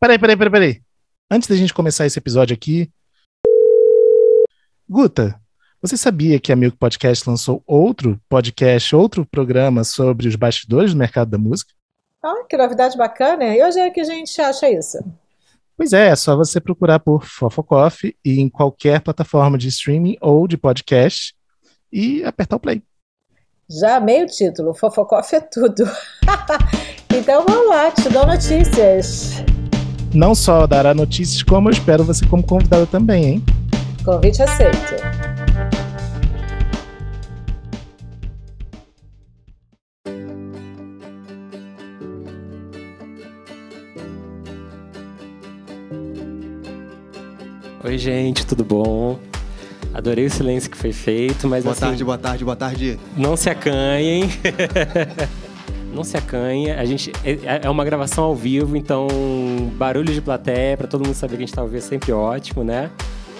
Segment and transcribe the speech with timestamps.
[0.00, 0.82] Peraí, peraí, peraí, peraí.
[1.28, 2.88] Antes da gente começar esse episódio aqui.
[4.88, 5.40] Guta,
[5.82, 10.98] você sabia que a Milk Podcast lançou outro podcast, outro programa sobre os bastidores do
[10.98, 11.72] mercado da música?
[12.22, 13.44] Ah, que novidade bacana.
[13.44, 14.98] E hoje é que a gente acha isso?
[15.76, 20.46] Pois é, é só você procurar por Fofocoff e em qualquer plataforma de streaming ou
[20.46, 21.34] de podcast
[21.92, 22.82] e apertar o play.
[23.68, 25.84] Já amei o título, Fofocoff é tudo.
[27.14, 29.57] então vamos lá, te dou notícias.
[30.12, 33.44] Não só dará notícias, como eu espero você como convidada também, hein?
[34.04, 34.94] Convite aceito.
[47.84, 49.18] Oi, gente, tudo bom?
[49.94, 52.98] Adorei o silêncio que foi feito, mas Boa assim, tarde, boa tarde, boa tarde.
[53.16, 54.24] não se acanhem.
[55.92, 56.70] não se acanhe.
[56.70, 59.08] A gente é, é uma gravação ao vivo, então
[59.74, 62.12] barulho de plateia para todo mundo saber que a gente tá ao vivo é sempre
[62.12, 62.90] ótimo, né?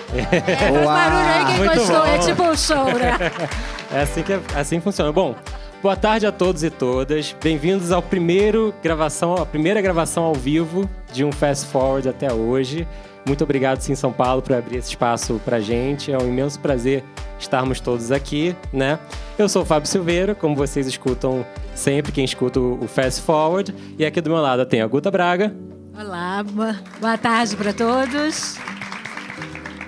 [0.09, 2.07] Faz barulho aí quem Muito gostou, bom.
[2.07, 3.13] é tipo um show, né?
[3.93, 5.10] É assim que assim funciona.
[5.10, 5.35] Bom,
[5.82, 7.35] boa tarde a todos e todas.
[7.43, 12.87] Bem-vindos ao primeiro gravação, a primeira gravação ao vivo de um Fast Forward até hoje.
[13.29, 16.10] Muito obrigado, Sim São Paulo, por abrir esse espaço pra gente.
[16.10, 17.04] É um imenso prazer
[17.38, 18.98] estarmos todos aqui, né?
[19.38, 23.73] Eu sou o Fábio Silveira, como vocês escutam sempre, quem escuta o Fast Forward.
[23.98, 25.54] E aqui do meu lado tem a Guta Braga,
[26.01, 28.57] Olá, boa, boa tarde para todos.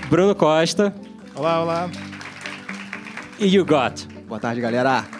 [0.08, 0.92] Bruno Costa
[1.36, 1.90] Olá, olá.
[3.38, 4.06] e You Got.
[4.26, 5.19] Boa tarde, galera.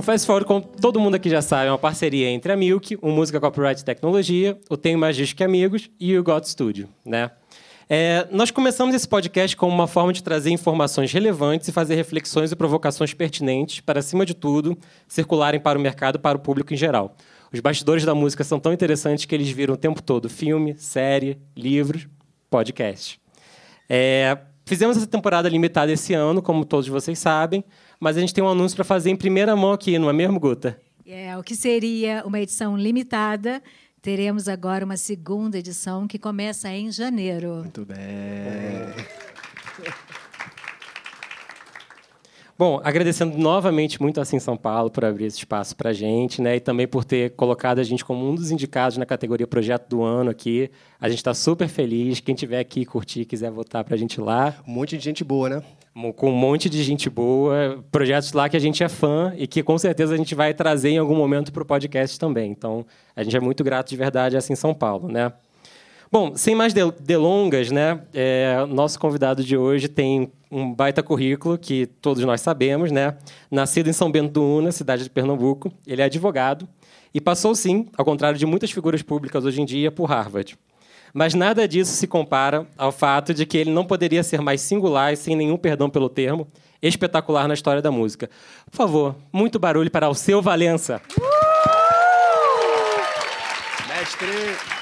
[0.00, 2.96] O Fast Forward, como todo mundo aqui já sabe, é uma parceria entre a Milk,
[3.02, 7.30] o Música Copyright Tecnologia, o Tenho Mais Disco que Amigos e o Got Studio, né?
[7.86, 12.50] É, nós começamos esse podcast como uma forma de trazer informações relevantes e fazer reflexões
[12.50, 14.74] e provocações pertinentes para, acima de tudo,
[15.06, 17.14] circularem para o mercado e para o público em geral.
[17.52, 21.38] Os bastidores da música são tão interessantes que eles viram o tempo todo filme, série,
[21.54, 22.08] livros,
[22.48, 23.20] podcast.
[23.86, 27.62] É, fizemos essa temporada limitada esse ano, como todos vocês sabem,
[28.00, 30.40] mas a gente tem um anúncio para fazer em primeira mão aqui, não é mesmo,
[30.40, 30.80] Guta?
[31.06, 33.62] É, o que seria uma edição limitada,
[34.00, 37.56] teremos agora uma segunda edição que começa em janeiro.
[37.56, 37.98] Muito bem.
[42.60, 46.42] Bom, agradecendo novamente muito a Sim São Paulo por abrir esse espaço para a gente,
[46.42, 46.56] né?
[46.56, 50.02] E também por ter colocado a gente como um dos indicados na categoria Projeto do
[50.02, 50.70] Ano aqui.
[51.00, 52.20] A gente está super feliz.
[52.20, 55.48] Quem tiver aqui curtir, quiser votar para a gente lá, Um monte de gente boa,
[55.48, 55.62] né?
[56.14, 59.62] Com um monte de gente boa, projetos lá que a gente é fã e que
[59.62, 62.50] com certeza a gente vai trazer em algum momento para o podcast também.
[62.50, 62.84] Então,
[63.16, 65.32] a gente é muito grato de verdade assim São Paulo, né?
[66.12, 68.00] Bom, sem mais del- delongas, né?
[68.12, 73.16] é, nosso convidado de hoje tem um baita currículo que todos nós sabemos, né?
[73.48, 76.68] Nascido em São Bento do Una, cidade de Pernambuco, ele é advogado
[77.14, 80.58] e passou sim, ao contrário de muitas figuras públicas hoje em dia, por Harvard.
[81.14, 85.12] Mas nada disso se compara ao fato de que ele não poderia ser mais singular
[85.12, 86.48] e, sem nenhum perdão pelo termo,
[86.82, 88.28] espetacular na história da música.
[88.68, 91.00] Por favor, muito barulho para o seu Valença.
[93.88, 94.79] Mestre.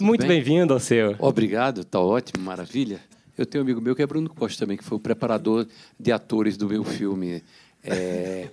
[0.00, 0.28] Muito bem?
[0.28, 1.14] bem-vindo ao seu.
[1.18, 3.00] Obrigado, tá ótimo, maravilha.
[3.36, 5.66] Eu tenho um amigo meu que é Bruno Costa também, que foi o preparador
[5.98, 7.42] de atores do meu filme
[7.82, 8.48] é,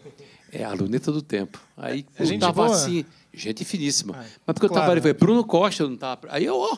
[0.52, 1.60] é A Luneta do Tempo.
[1.76, 2.76] Aí eu gente tava boa?
[2.76, 4.14] assim, gente finíssima.
[4.46, 4.88] Mas porque eu claro.
[4.88, 6.22] tava ali, Bruno Costa, eu não tava.
[6.30, 6.78] Aí eu, ó.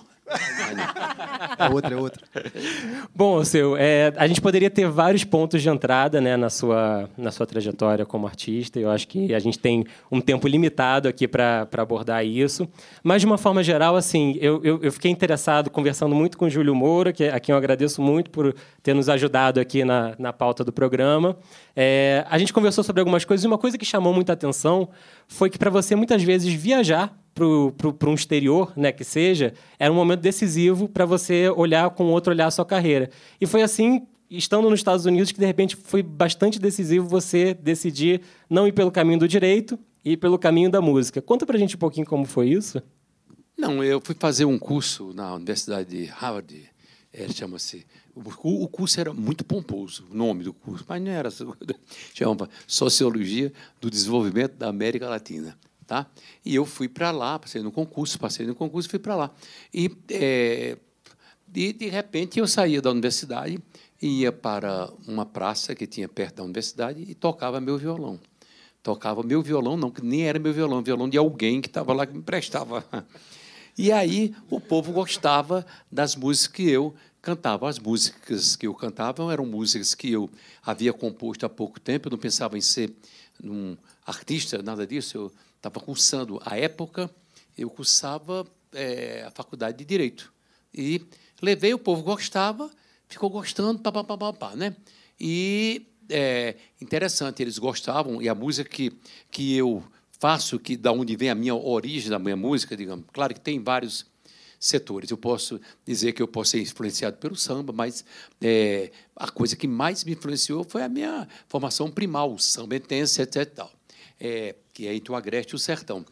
[1.57, 2.21] É outra, é outra.
[3.13, 7.31] Bom, seu, é, a gente poderia ter vários pontos de entrada né, na, sua, na
[7.31, 8.79] sua trajetória como artista.
[8.79, 12.67] Eu acho que a gente tem um tempo limitado aqui para abordar isso.
[13.03, 16.49] Mas, de uma forma geral, assim, eu, eu, eu fiquei interessado, conversando muito com o
[16.49, 20.31] Júlio Moura, que, a quem eu agradeço muito por ter nos ajudado aqui na, na
[20.31, 21.37] pauta do programa.
[21.75, 24.89] É, a gente conversou sobre algumas coisas e uma coisa que chamou muita atenção
[25.27, 29.95] foi que, para você, muitas vezes, viajar para um exterior, né, que seja, era um
[29.95, 33.09] momento decisivo para você olhar com outro olhar a sua carreira.
[33.39, 38.21] E foi assim, estando nos Estados Unidos, que de repente foi bastante decisivo você decidir
[38.49, 41.21] não ir pelo caminho do direito e ir pelo caminho da música.
[41.21, 42.81] Conta pra gente um pouquinho como foi isso.
[43.57, 46.69] Não, eu fui fazer um curso na Universidade de Harvard,
[47.11, 47.85] é, chama-se.
[48.15, 51.29] O, curso era muito pomposo, o nome do curso, mas não era.
[52.13, 53.51] Chama Sociologia
[53.81, 55.57] do Desenvolvimento da América Latina.
[55.89, 56.05] Tá?
[56.45, 59.31] E eu fui para lá, passei no concurso, passei no concurso e fui para lá.
[59.73, 60.77] E, é,
[61.47, 63.57] de, de repente, eu saía da universidade,
[63.99, 68.19] ia para uma praça que tinha perto da universidade e tocava meu violão.
[68.83, 72.05] Tocava meu violão, não, que nem era meu violão, violão de alguém que estava lá
[72.05, 72.85] que me prestava.
[73.75, 77.67] E aí o povo gostava das músicas que eu cantava.
[77.67, 80.29] As músicas que eu cantava eram músicas que eu
[80.63, 82.09] havia composto há pouco tempo.
[82.09, 82.93] Eu não pensava em ser
[83.43, 83.75] um
[84.05, 85.17] artista, nada disso.
[85.17, 86.41] Eu estava cursando.
[86.45, 87.09] À época,
[87.57, 90.33] eu cursava é, a faculdade de Direito.
[90.73, 91.01] E
[91.41, 92.69] levei, o povo gostava,
[93.07, 94.75] ficou gostando, pá, pá, pá, pá, pá né?
[95.19, 98.91] E é interessante, eles gostavam, e a música que,
[99.29, 99.83] que eu
[100.19, 103.61] faço, que da onde vem a minha origem da minha música, digamos, claro que tem
[103.61, 104.05] vários
[104.59, 105.09] setores.
[105.09, 108.03] Eu posso dizer que eu posso ser influenciado pelo samba, mas
[108.41, 113.21] é, a coisa que mais me influenciou foi a minha formação primal, o samba intenso,
[113.21, 113.45] etc.
[113.45, 113.71] Tal,
[114.19, 116.05] é, que é entre o Agreste e o Sertão.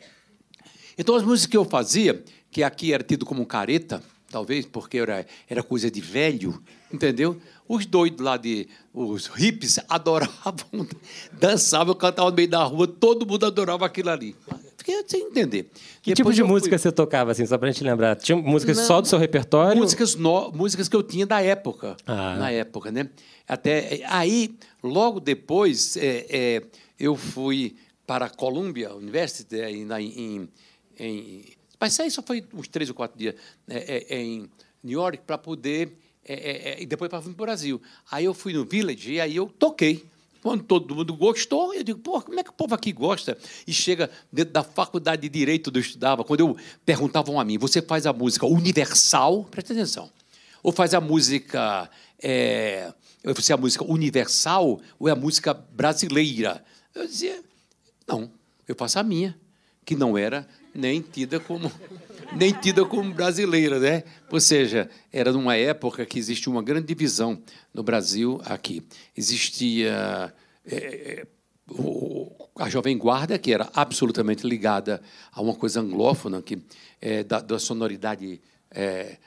[0.98, 2.22] Então, as músicas que eu fazia,
[2.52, 6.62] que aqui era tido como careta, talvez porque era, era coisa de velho,
[6.92, 7.40] entendeu?
[7.66, 8.68] Os doidos lá de.
[8.94, 10.86] Os hips adoravam,
[11.32, 14.36] dançavam, cantavam no meio da rua, todo mundo adorava aquilo ali.
[14.78, 15.72] Fiquei sem entender.
[16.02, 16.78] Que tipo de música fui...
[16.78, 18.18] você tocava, assim, só pra gente lembrar?
[18.18, 19.82] Tinha músicas Não, só do seu repertório?
[19.82, 20.52] Músicas, no...
[20.52, 21.96] músicas que eu tinha da época.
[22.06, 22.36] Ah.
[22.36, 23.10] Na época, né?
[23.48, 26.64] Até, aí, logo depois, é, é,
[27.00, 27.78] eu fui
[28.08, 30.50] para a Columbia University, é, em,
[30.98, 31.46] em,
[31.80, 33.36] mas aí só foi uns três ou quatro dias
[33.68, 34.50] é, é, em
[34.84, 35.96] New York para poder
[36.26, 37.82] é, é, é, e depois para vir para o Brasil.
[38.10, 40.06] Aí eu fui no Village e aí eu toquei.
[40.42, 43.38] Quando todo mundo gostou, eu digo, pô, como é que o povo aqui gosta?
[43.66, 47.58] E chega dentro da faculdade de Direito onde eu estudava, quando eu perguntavam a mim,
[47.58, 49.44] você faz a música universal?
[49.46, 50.10] Presta atenção.
[50.64, 51.90] Ou faz a música.
[52.22, 52.94] É,
[53.24, 56.64] você é a música universal ou é a música brasileira?
[56.94, 57.44] Eu dizia,
[58.08, 58.32] não,
[58.68, 59.38] eu faço a minha,
[59.86, 61.72] que não era nem tida como
[62.36, 64.04] nem tida como brasileira, né?
[64.30, 67.42] Ou seja, era numa época que existia uma grande divisão
[67.74, 68.84] no Brasil aqui.
[69.16, 70.34] Existia
[70.66, 71.26] é,
[72.56, 75.02] a Jovem Guarda, que era absolutamente ligada
[75.32, 76.60] a uma coisa anglófona, que,
[77.02, 79.18] é, da, da sonoridade é,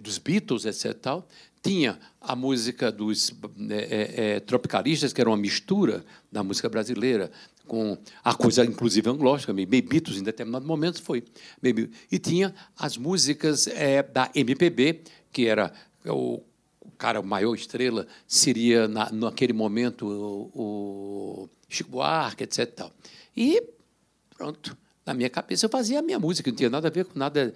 [0.00, 0.94] dos Beatles, etc.
[0.94, 1.28] Tal.
[1.62, 3.32] Tinha a música dos
[4.46, 7.30] tropicalistas, que era uma mistura da música brasileira
[7.70, 11.22] com a coisa, inclusive, anglógica, Bebitos, em determinado momento foi.
[12.10, 15.72] E tinha as músicas é, da MPB, que era
[16.04, 16.40] o,
[16.98, 20.50] cara, maior estrela, seria, na, naquele momento, o,
[21.44, 22.66] o Chico Buarque, etc.
[22.74, 22.92] Tal.
[23.36, 23.62] E
[24.36, 24.76] pronto,
[25.06, 27.54] na minha cabeça eu fazia a minha música, não tinha nada a ver com nada,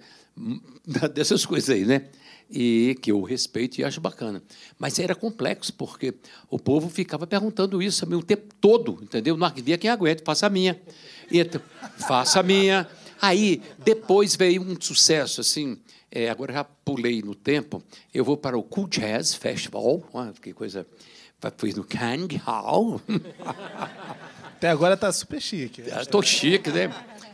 [0.87, 2.07] nada dessas coisas aí, né?
[2.49, 4.41] E que eu respeito e acho bacana.
[4.77, 6.13] Mas era complexo, porque
[6.49, 9.35] o povo ficava perguntando isso o tempo todo, entendeu?
[9.35, 10.79] Não havia quem aguente, faça a minha.
[11.31, 11.43] E,
[12.07, 12.87] faça a minha.
[13.21, 15.77] Aí, depois veio um sucesso, assim,
[16.11, 17.81] é, agora já pulei no tempo,
[18.13, 20.85] eu vou para o Cool Jazz Festival, ah, que coisa,
[21.57, 23.01] fui no Kang Hall.
[24.43, 25.81] Até agora está super chique.
[25.81, 26.89] Estou chique, né?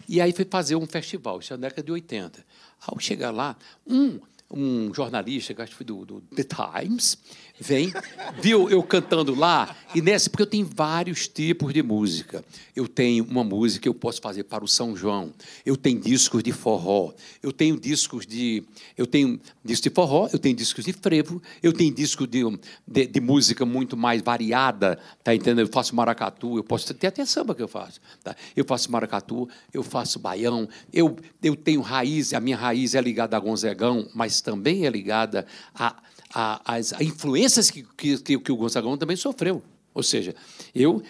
[0.10, 2.44] E aí fui fazer um festival, isso é na década de 80.
[2.86, 3.56] Ao chegar lá,
[3.88, 4.19] um
[4.53, 7.18] um jornalista, acho que foi do, do, The Times,
[7.62, 7.94] vem,
[8.42, 12.44] viu eu cantando lá, e nessa, porque eu tenho vários tipos de música.
[12.75, 15.31] Eu tenho uma música que eu posso fazer para o São João,
[15.63, 17.13] eu tenho discos de forró,
[17.44, 18.63] eu tenho discos de.
[18.98, 22.42] Eu tenho discos de forró, eu tenho discos de frevo, eu tenho discos de,
[22.88, 25.60] de, de música muito mais variada, tá entendendo?
[25.60, 28.02] Eu faço maracatu, eu posso ter até samba que eu faço.
[28.24, 28.36] Tá?
[28.56, 33.38] Eu faço maracatu, eu faço baião, eu, eu tenho raiz, a minha raiz é ligada
[33.38, 36.02] a Gonzegão, mas também é ligada a,
[36.33, 39.62] a, as influências que, que, que o Gonzagão também sofreu.
[39.94, 40.34] Ou seja,
[40.74, 41.03] eu,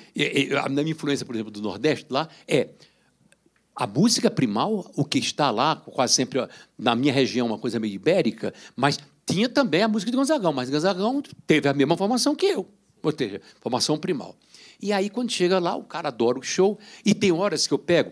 [0.63, 2.69] a minha influência, por exemplo, do Nordeste lá é
[3.75, 7.93] a música primal, o que está lá, quase sempre na minha região, uma coisa meio
[7.93, 12.47] ibérica, mas tinha também a música de Gonzagão, mas Gonzagão teve a mesma formação que
[12.47, 12.67] eu,
[13.01, 14.35] ou seja, formação primal.
[14.81, 17.79] E aí, quando chega lá, o cara adora o show, e tem horas que eu
[17.79, 18.11] pego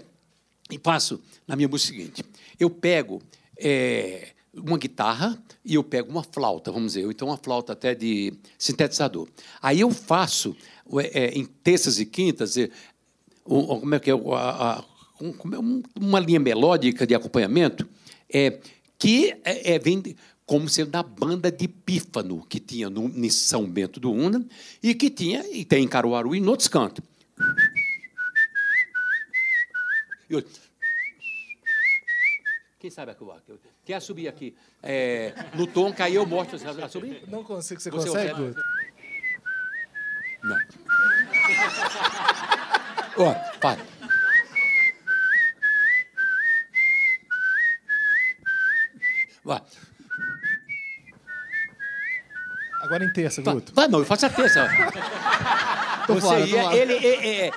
[0.69, 2.24] e passo na minha música seguinte:
[2.60, 3.22] eu pego
[3.57, 7.94] é, uma guitarra e eu pego uma flauta, vamos dizer, ou então uma flauta até
[7.94, 9.27] de sintetizador.
[9.62, 10.56] Aí eu faço,
[11.13, 12.70] é, em terças e quintas, é,
[13.44, 14.84] como é que é, a,
[15.22, 17.88] um, é uma linha melódica de acompanhamento
[18.32, 18.60] é,
[18.98, 20.15] que é, é, vem
[20.46, 24.44] como sendo da banda de pífano que tinha no, em São Bento do Una
[24.82, 27.03] e que tinha, e tem em Caruaru e em outros cantos.
[32.79, 33.41] Quem sabe acabar?
[33.83, 36.57] Quer subir aqui é, no tom, aí eu mostro.
[36.57, 37.24] Você vai subir?
[37.27, 37.79] Não consigo.
[37.81, 38.31] Você, você consegue?
[38.31, 38.55] consegue?
[40.41, 40.57] Não.
[43.17, 43.81] Ó, para.
[49.43, 49.62] Vai.
[52.81, 53.74] Agora em terça, Guto.
[53.75, 54.65] Vai, não, eu faço a terça.
[56.07, 57.51] Você fora, ia, ele, é, é,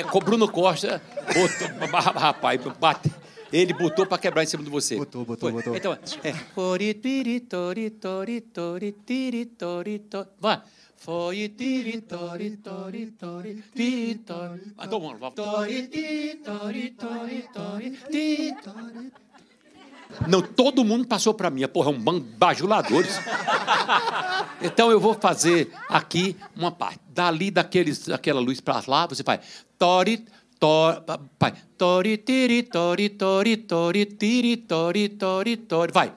[0.00, 1.02] é, Bruno Costa,
[1.36, 3.10] outro, rapaz, bate
[3.52, 4.96] Ele botou para quebrar em cima de você.
[4.96, 5.62] Botou, botou, Foi.
[5.62, 5.76] botou.
[5.76, 6.32] Então, é.
[6.54, 10.28] Tori, tiri, tori, tori, tori, tiri, tori, tori.
[10.38, 10.60] Vai.
[10.96, 14.60] Foi, tiri, tori, tori, tori, tiri, tori.
[14.76, 15.18] Ah, todo mundo.
[15.18, 15.30] vai.
[15.30, 19.12] Tori, tiri, tori, tori, tori, tiri, tori.
[20.26, 21.66] Não, todo mundo passou para mim.
[21.68, 23.18] Porra, é um bando de bajuladores.
[24.60, 26.98] Então eu vou fazer aqui uma parte.
[27.10, 29.40] Dali daqueles, daquela luz para lá, você faz
[29.78, 30.24] tori,
[30.58, 31.02] tori,
[31.38, 31.52] vai.
[31.76, 35.92] Tori, tiri, tori, tori, tori, tiri, tori, tori, tori.
[35.92, 36.12] Vai.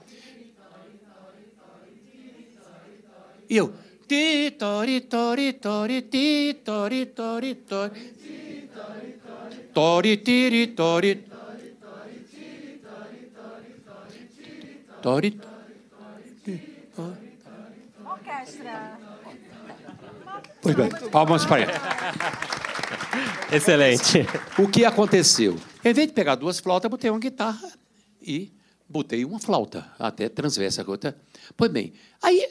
[3.48, 3.71] E eu.
[4.07, 8.13] Ti, tori, tori, tori, ti, tori, tori, tori.
[9.71, 11.29] Tori, tiri, tori.
[15.01, 15.39] Tori.
[18.03, 19.00] Orquestra.
[20.62, 21.71] Pois bem, palmas para ele.
[23.51, 24.20] Excelente.
[24.58, 25.58] O que aconteceu?
[25.84, 27.72] Em vez de pegar duas flautas, botei uma guitarra
[28.22, 28.51] e
[28.88, 30.84] botei uma flauta, até transversa.
[30.90, 31.18] outra.
[31.56, 32.50] Pois bem, aí,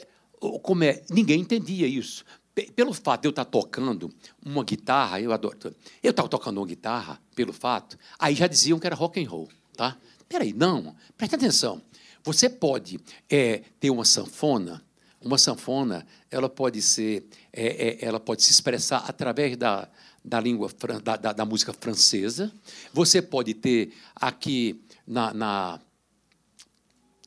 [0.61, 2.23] como é, ninguém entendia isso.
[2.53, 4.13] Pe- Pelo fato de eu estar tocando
[4.45, 5.57] uma guitarra, eu adoro.
[6.03, 9.49] Eu estava tocando uma guitarra, pelo fato, aí já diziam que era rock and roll,
[9.75, 9.97] tá?
[10.27, 11.81] Peraí, não, presta atenção.
[12.23, 12.99] Você pode
[13.29, 14.83] é, ter uma sanfona,
[15.21, 19.87] uma sanfona, ela pode ser, é, é, ela pode se expressar através da,
[20.23, 20.69] da língua
[21.03, 22.51] da, da, da música francesa.
[22.93, 25.79] Você pode ter aqui na, na,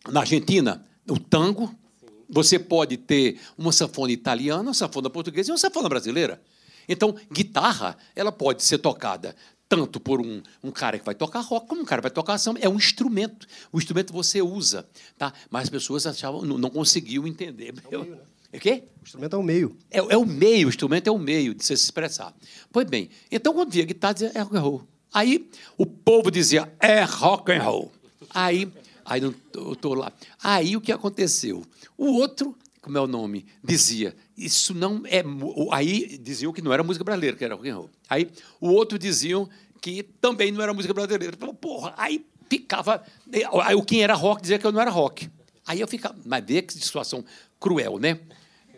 [0.08, 1.74] na Argentina o tango.
[2.28, 6.42] Você pode ter uma sanfona italiana, uma sanfona portuguesa e uma sanfona brasileira.
[6.88, 9.34] Então, guitarra, ela pode ser tocada
[9.68, 12.38] tanto por um, um cara que vai tocar rock, como um cara que vai tocar
[12.38, 12.60] samba.
[12.60, 13.46] É um instrumento.
[13.72, 14.86] O instrumento você usa.
[15.16, 15.32] Tá?
[15.50, 17.74] Mas as pessoas achavam, não, não conseguiam entender.
[17.90, 18.18] Eu-
[18.54, 18.84] É o quê?
[19.00, 19.76] O instrumento é o meio.
[19.90, 22.32] É, é o meio, o instrumento é o meio de se expressar.
[22.72, 24.82] Pois bem, então quando via guitarra, dizia é rock and roll.
[25.12, 27.90] Aí o povo dizia é rock and roll.
[28.30, 28.68] Aí,
[29.04, 30.12] aí não- eu estou lá.
[30.40, 31.64] Aí o que aconteceu?
[31.98, 35.24] O outro, como é o nome, dizia isso não é.
[35.72, 37.90] Aí diziam que não era música brasileira, que era rock and roll.
[38.08, 38.30] Aí
[38.60, 39.48] o outro diziam
[39.80, 41.36] que também não era música brasileira.
[41.36, 43.02] Falou, porra, aí ficava.
[43.64, 45.28] Aí o quem era rock dizia que eu não era rock.
[45.66, 46.14] Aí eu ficava.
[46.24, 47.24] Mas vê que situação
[47.58, 48.20] cruel, né?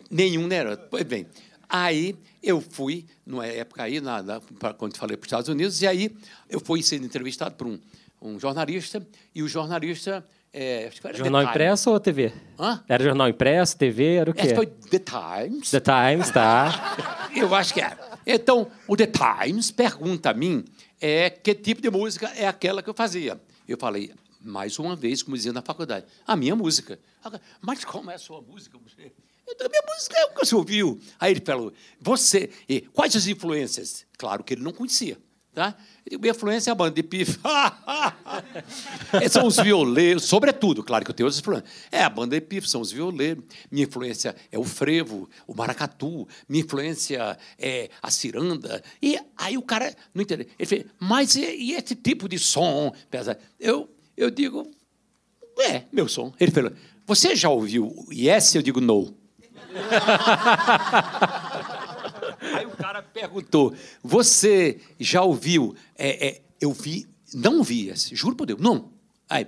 [0.09, 0.57] Nenhum, né?
[0.57, 0.77] era.
[0.77, 1.27] Pois bem,
[1.67, 4.41] aí eu fui, numa época aí, na, na,
[4.77, 6.15] quando falei para os Estados Unidos, e aí
[6.49, 7.79] eu fui sendo entrevistado por um,
[8.21, 10.25] um jornalista, e o jornalista.
[10.53, 12.31] É, era Jornal impresso ou TV?
[12.57, 12.81] Hã?
[12.87, 14.41] Era jornal impresso, TV, era o quê?
[14.41, 15.69] Esse foi The Times.
[15.69, 17.29] The Times, tá?
[17.35, 17.95] Eu acho que é.
[18.25, 20.65] Então, o The Times pergunta a mim
[20.99, 23.39] é, que tipo de música é aquela que eu fazia.
[23.67, 24.11] Eu falei,
[24.41, 26.99] mais uma vez, como dizia na faculdade, a minha música.
[27.61, 28.77] Mas como é a sua música?
[29.47, 30.99] "Então, minha música é o que você ouviu.
[31.19, 34.05] Aí ele falou, você, e quais as influências?
[34.17, 35.17] Claro que ele não conhecia.
[35.57, 35.75] Tá?
[36.19, 37.39] Minha influência é a banda de pif.
[39.31, 41.71] são os violeiros, sobretudo, claro que eu tenho outras influências.
[41.91, 43.43] É a banda de são os violeiros.
[43.71, 46.27] Minha influência é o frevo, o maracatu.
[46.47, 48.83] Minha influência é a ciranda.
[49.01, 50.45] E aí o cara não entendeu.
[50.59, 52.93] Ele fez, mas e, esse tipo de som?
[53.09, 54.69] pesado?" Eu, eu digo,
[55.57, 56.31] é, meu som.
[56.39, 56.71] Ele falou,
[57.07, 58.53] você já ouviu Yes?
[58.53, 59.16] Eu digo, não.
[62.55, 65.75] Aí o cara perguntou: Você já ouviu?
[65.95, 68.96] É, é, eu vi, não vi juro por Deus, não.
[69.29, 69.45] Aí,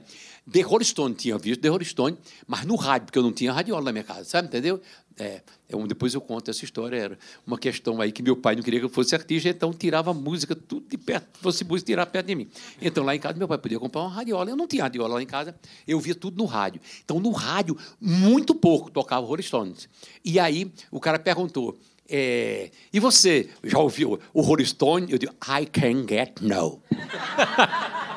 [0.52, 2.18] The Rolling Stone tinha visto The Rolling Stone,
[2.48, 4.48] mas no rádio, porque eu não tinha radiola na minha casa, sabe?
[4.48, 4.82] Entendeu?
[5.18, 6.96] É, é um- depois eu conto essa história.
[6.98, 10.14] Era uma questão aí que meu pai não queria que eu fosse artista, então tirava
[10.14, 12.50] música tudo de perto, fosse música tirar perto de mim.
[12.82, 14.50] Então lá em casa meu pai podia comprar uma radiola.
[14.50, 15.54] Eu não tinha radiola lá em casa,
[15.88, 16.82] eu via tudo no rádio.
[17.04, 19.88] Então no rádio, muito pouco tocava Rolling Stones.
[20.26, 21.78] E aí o cara perguntou.
[22.10, 25.12] é, e você já ouviu o Rolling Stone?
[25.12, 26.82] Eu digo, I can get no.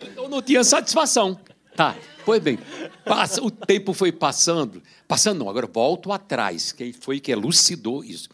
[0.00, 1.38] Então não tinha satisfação.
[1.74, 2.58] Tá, pois bem,
[3.04, 8.30] passa, o tempo foi passando, passando não, agora volto atrás, quem foi que elucidou isso?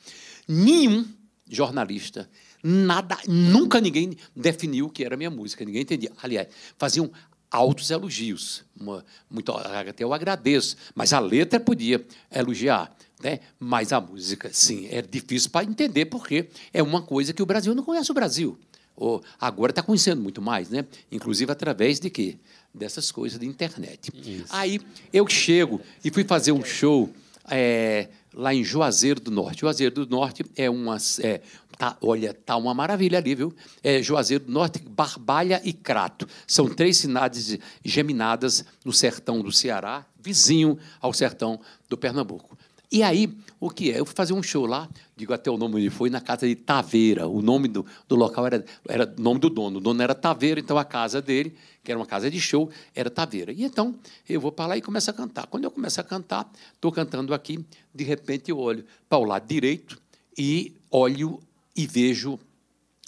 [0.46, 1.04] Nenhum
[1.48, 2.30] jornalista,
[2.62, 6.12] nada, nunca ninguém definiu o que era minha música, ninguém entendia.
[6.22, 7.10] Aliás, faziam
[7.50, 13.40] altos elogios, uma, muito, até eu agradeço, mas a letra podia elogiar, né?
[13.58, 17.74] mas a música, sim, é difícil para entender, porque é uma coisa que o Brasil
[17.74, 18.58] não conhece o Brasil.
[19.02, 20.84] Ou agora está conhecendo muito mais, né?
[21.10, 22.36] Inclusive através de quê?
[22.72, 24.12] Dessas coisas de internet.
[24.48, 24.80] Aí
[25.12, 27.12] eu chego e fui fazer um show
[27.50, 29.62] é, lá em Juazeiro do Norte.
[29.62, 30.98] Juazeiro do Norte é uma.
[31.20, 31.40] É,
[31.76, 33.52] tá, olha, tá uma maravilha ali, viu?
[33.82, 36.28] É Juazeiro do Norte, Barbalha e Crato.
[36.46, 42.56] São três cidades geminadas no sertão do Ceará, vizinho ao sertão do Pernambuco.
[42.90, 44.00] E aí, o que é?
[44.00, 46.56] Eu fui fazer um show lá, digo até o nome onde foi, na casa de
[46.56, 47.28] Taveira.
[47.28, 49.78] O nome do, do local era, era nome do dono.
[49.78, 51.54] O dono era Taveira, então a casa dele,
[51.84, 53.52] que era uma casa de show, era Taveira.
[53.52, 53.94] E então
[54.28, 55.46] eu vou para lá e começo a cantar.
[55.46, 57.64] Quando eu começo a cantar, estou cantando aqui,
[57.94, 59.96] de repente eu olho para o lado direito
[60.36, 61.38] e olho
[61.76, 62.40] e vejo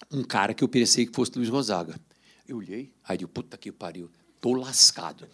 [0.08, 1.99] um cara que eu pensei que fosse Luiz Gonzaga.
[2.46, 4.08] Eu olhei, aí eu, puta que pariu,
[4.44, 5.26] tô lascado.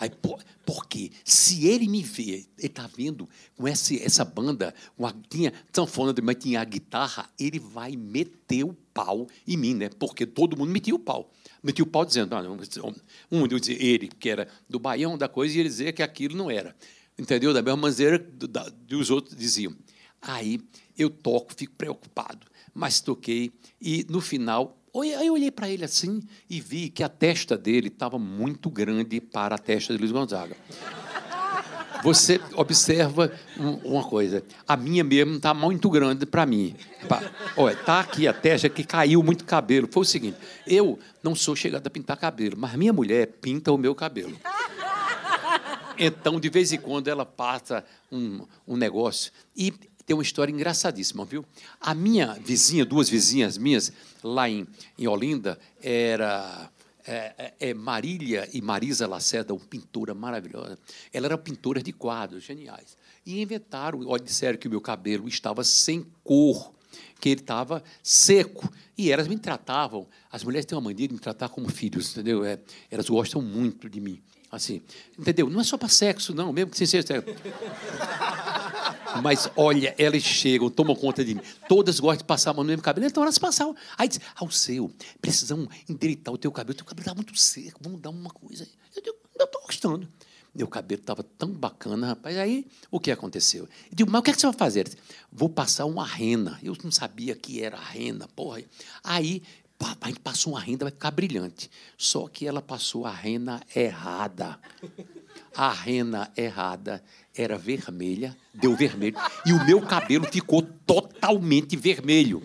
[0.00, 5.14] Aí, por, porque se ele me vê, ele tá vendo com essa, essa banda, uma,
[5.28, 9.90] tinha sanfona, mas tinha a guitarra, ele vai meter o pau em mim, né?
[9.98, 11.30] Porque todo mundo metia o pau.
[11.62, 12.42] Metia o pau dizendo, ah,
[13.30, 16.50] um dizia ele, que era do Baião, da coisa, e ele dizia que aquilo não
[16.50, 16.74] era.
[17.18, 17.52] Entendeu?
[17.52, 18.18] Da mesma maneira
[18.88, 19.76] que os outros diziam.
[20.22, 20.58] Aí
[20.96, 26.60] eu toco, fico preocupado, mas toquei, e no final eu olhei para ele assim e
[26.60, 30.56] vi que a testa dele estava muito grande para a testa de Luiz Gonzaga.
[32.04, 33.32] Você observa
[33.82, 36.76] uma coisa, a minha mesmo está muito grande para mim.
[37.56, 39.88] Olha, está aqui a testa que caiu muito cabelo.
[39.90, 43.78] Foi o seguinte, eu não sou chegado a pintar cabelo, mas minha mulher pinta o
[43.78, 44.36] meu cabelo.
[45.98, 49.32] Então, de vez em quando, ela passa um, um negócio.
[49.56, 49.72] E
[50.06, 51.44] tem uma história engraçadíssima, viu?
[51.80, 53.92] A minha vizinha, duas vizinhas minhas,
[54.22, 54.66] lá em,
[54.98, 56.70] em Olinda, era
[57.06, 60.78] é, é, é Marília e Marisa Lacerda, uma pintora maravilhosa.
[61.12, 62.96] Ela era pintora de quadros geniais.
[63.26, 66.72] E inventaram, disseram que o meu cabelo estava sem cor,
[67.20, 68.70] que ele estava seco.
[68.96, 72.44] E elas me tratavam, as mulheres têm uma mania de me tratar como filhos, entendeu?
[72.44, 72.58] É,
[72.90, 74.22] elas gostam muito de mim.
[74.50, 74.82] Assim,
[75.18, 75.50] entendeu?
[75.50, 77.34] Não é só para sexo, não, mesmo que sem ser sexo.
[79.22, 81.42] Mas olha, elas chegam, tomam conta de mim.
[81.68, 83.06] Todas gostam de passar a mão no mesmo cabelo.
[83.06, 83.74] Então elas passavam.
[83.96, 86.72] Aí diz, ah, o seu, precisamos endireitar o teu cabelo.
[86.72, 88.66] O teu cabelo está muito seco, vamos dar uma coisa.
[88.94, 90.08] Eu digo, eu estou gostando.
[90.54, 92.38] Meu cabelo estava tão bacana, rapaz.
[92.38, 93.64] Aí, o que aconteceu?
[93.64, 94.88] Eu digo, mas o que, é que você vai fazer?
[95.32, 96.60] Vou passar uma rena.
[96.62, 98.62] Eu não sabia que era rena, porra.
[99.02, 99.42] Aí,
[100.00, 101.68] a gente passou uma renda, vai ficar brilhante.
[101.98, 104.58] Só que ela passou a rena errada.
[105.56, 107.02] A rena errada
[107.36, 112.42] era vermelha, deu vermelho, e o meu cabelo ficou totalmente vermelho.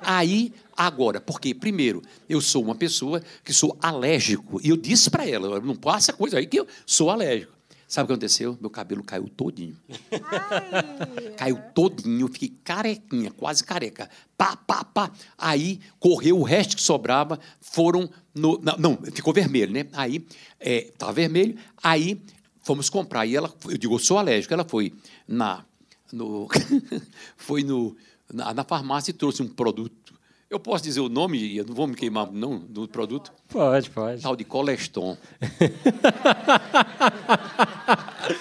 [0.00, 5.28] Aí, agora, porque, primeiro, eu sou uma pessoa que sou alérgico, e eu disse para
[5.28, 7.58] ela, não passa coisa aí que eu sou alérgico.
[7.88, 8.58] Sabe o que aconteceu?
[8.60, 9.74] Meu cabelo caiu todinho.
[10.12, 11.32] Ai.
[11.38, 14.10] Caiu todinho, fiquei carequinha, quase careca.
[14.36, 15.10] Pá, pá, pá.
[15.38, 18.60] Aí correu o resto que sobrava, foram no.
[18.62, 19.86] Não, não ficou vermelho, né?
[19.94, 20.22] Aí,
[20.60, 22.20] é, vermelho, aí
[22.68, 23.24] fomos comprar.
[23.24, 24.52] E ela, eu digo, eu sou alérgico.
[24.52, 24.92] Ela foi
[25.26, 25.64] na,
[26.12, 26.46] no,
[27.34, 27.96] foi no,
[28.30, 30.12] na, na farmácia e trouxe um produto.
[30.50, 33.32] Eu posso dizer o nome, eu não vou me queimar não, do produto?
[33.48, 34.22] Pode, pode.
[34.22, 35.16] Tal de Coleston.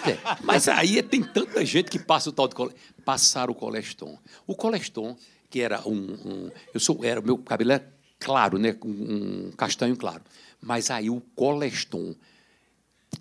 [0.06, 2.80] é, mas aí tem tanta gente que passa o tal de Coleston.
[3.06, 4.18] Passar o Coleston.
[4.46, 5.18] O Coleston,
[5.50, 6.52] que era um, um.
[6.74, 7.86] eu sou, era, meu cabelo é
[8.20, 8.76] claro, né?
[8.84, 10.22] Um castanho claro.
[10.62, 12.16] Mas aí o Coleston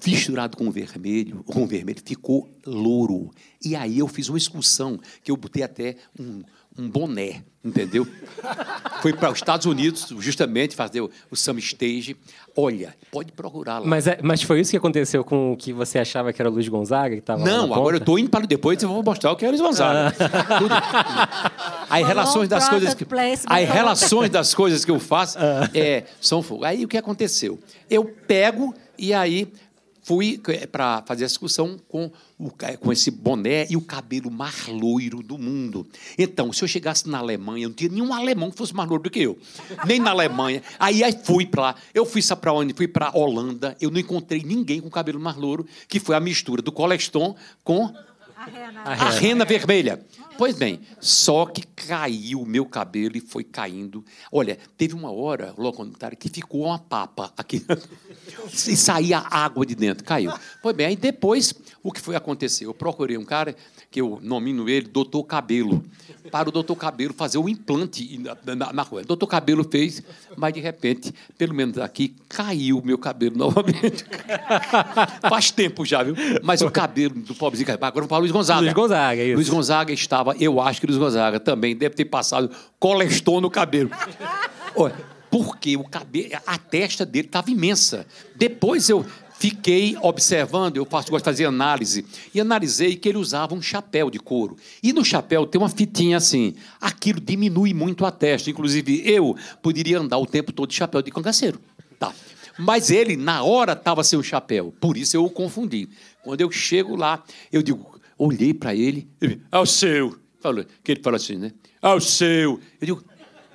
[0.04, 3.30] misturado com vermelho, com vermelho, ficou louro.
[3.64, 6.42] E aí eu fiz uma excursão, que eu botei até um,
[6.78, 8.06] um boné, entendeu?
[9.00, 12.16] Fui para os Estados Unidos, justamente, fazer o, o Summer Stage.
[12.54, 13.86] Olha, pode procurar lá.
[13.86, 16.52] Mas, é, mas foi isso que aconteceu com o que você achava que era o
[16.52, 17.14] Luiz Gonzaga?
[17.16, 19.48] Que tava Não, agora eu estou indo para depois eu vou mostrar o que é
[19.48, 20.14] o Luiz Gonzaga.
[20.18, 20.58] Ah.
[20.58, 20.74] Tudo.
[21.88, 23.06] Aí relações das coisas que,
[23.46, 25.70] aí relações das coisas que eu faço ah.
[25.74, 26.64] é, são fogo.
[26.64, 27.58] Aí o que aconteceu?
[27.88, 29.52] Eu pego e aí
[30.06, 34.68] fui eh, para fazer a discussão com, o, com esse boné e o cabelo mais
[34.68, 35.84] loiro do mundo.
[36.16, 39.10] Então, se eu chegasse na Alemanha, não tinha nenhum alemão que fosse mais loiro do
[39.10, 39.36] que eu.
[39.84, 40.62] Nem na Alemanha.
[40.78, 41.74] Aí, aí fui para lá.
[41.92, 42.72] Eu fui para onde?
[42.72, 43.76] Fui para Holanda.
[43.80, 47.92] Eu não encontrei ninguém com cabelo mais louro, que foi a mistura do Coleston com
[48.36, 50.06] a rena, a rena vermelha.
[50.36, 54.04] Pois bem, só que caiu o meu cabelo e foi caindo.
[54.30, 57.64] Olha, teve uma hora, logo que ficou uma papa aqui.
[58.52, 60.32] e saía água de dentro, caiu.
[60.62, 62.66] Pois bem, aí depois, o que foi acontecer?
[62.66, 63.56] Eu procurei um cara,
[63.96, 65.82] que eu nomino ele Doutor Cabelo,
[66.30, 69.02] para o Doutor Cabelo fazer o implante na, na, rua.
[69.02, 70.02] Doutor Cabelo fez,
[70.36, 74.04] mas de repente, pelo menos aqui, caiu o meu cabelo novamente.
[75.26, 76.14] Faz tempo já, viu?
[76.42, 77.78] Mas o cabelo do pobrezinho caiu.
[77.80, 78.60] Agora para o Luiz Gonzaga.
[78.60, 79.34] Luiz Gonzaga, isso.
[79.34, 83.88] Luiz Gonzaga estava, eu acho que Luiz Gonzaga também deve ter passado coleston no cabelo.
[84.76, 84.94] Olha,
[85.30, 88.06] porque o cabelo, a testa dele estava imensa.
[88.34, 89.06] Depois eu
[89.38, 94.10] fiquei observando, eu faço, gosto de fazer análise, e analisei que ele usava um chapéu
[94.10, 94.56] de couro.
[94.82, 96.54] E no chapéu tem uma fitinha assim.
[96.80, 98.50] Aquilo diminui muito a testa.
[98.50, 101.60] Inclusive, eu poderia andar o tempo todo de chapéu de cangaceiro.
[101.98, 102.12] Tá.
[102.58, 104.74] Mas ele, na hora, estava sem o chapéu.
[104.80, 105.88] Por isso eu o confundi.
[106.22, 107.22] Quando eu chego lá,
[107.52, 110.18] eu digo, olhei para ele, ele, ao seu.
[110.40, 111.52] Falou, que ele fala assim, né?
[111.82, 112.60] Ao seu.
[112.80, 113.04] Eu digo,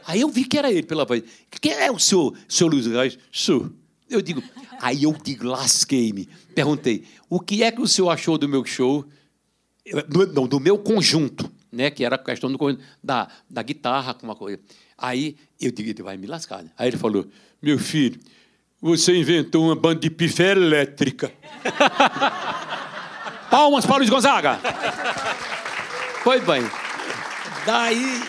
[0.06, 1.24] aí eu vi que era ele pela voz.
[1.60, 3.18] Quem é o senhor, senhor Luiz Reis?
[3.32, 3.72] Sou.
[4.10, 4.44] Eu digo,
[4.82, 6.28] aí eu digo, lasquei-me.
[6.56, 9.06] Perguntei, o que é que o senhor achou do meu show?
[10.34, 11.92] Não, do meu conjunto, né?
[11.92, 14.60] Que era a questão do, da, da guitarra com uma coisa.
[14.98, 16.66] Aí eu digo, vai me lascar.
[16.78, 17.26] Aí ele falou,
[17.62, 18.20] meu filho,
[18.82, 21.32] você inventou uma banda de pifé elétrica.
[23.50, 24.60] Palmas para o Luiz Gonzaga.
[26.24, 26.64] Foi bem.
[27.66, 28.24] Daí,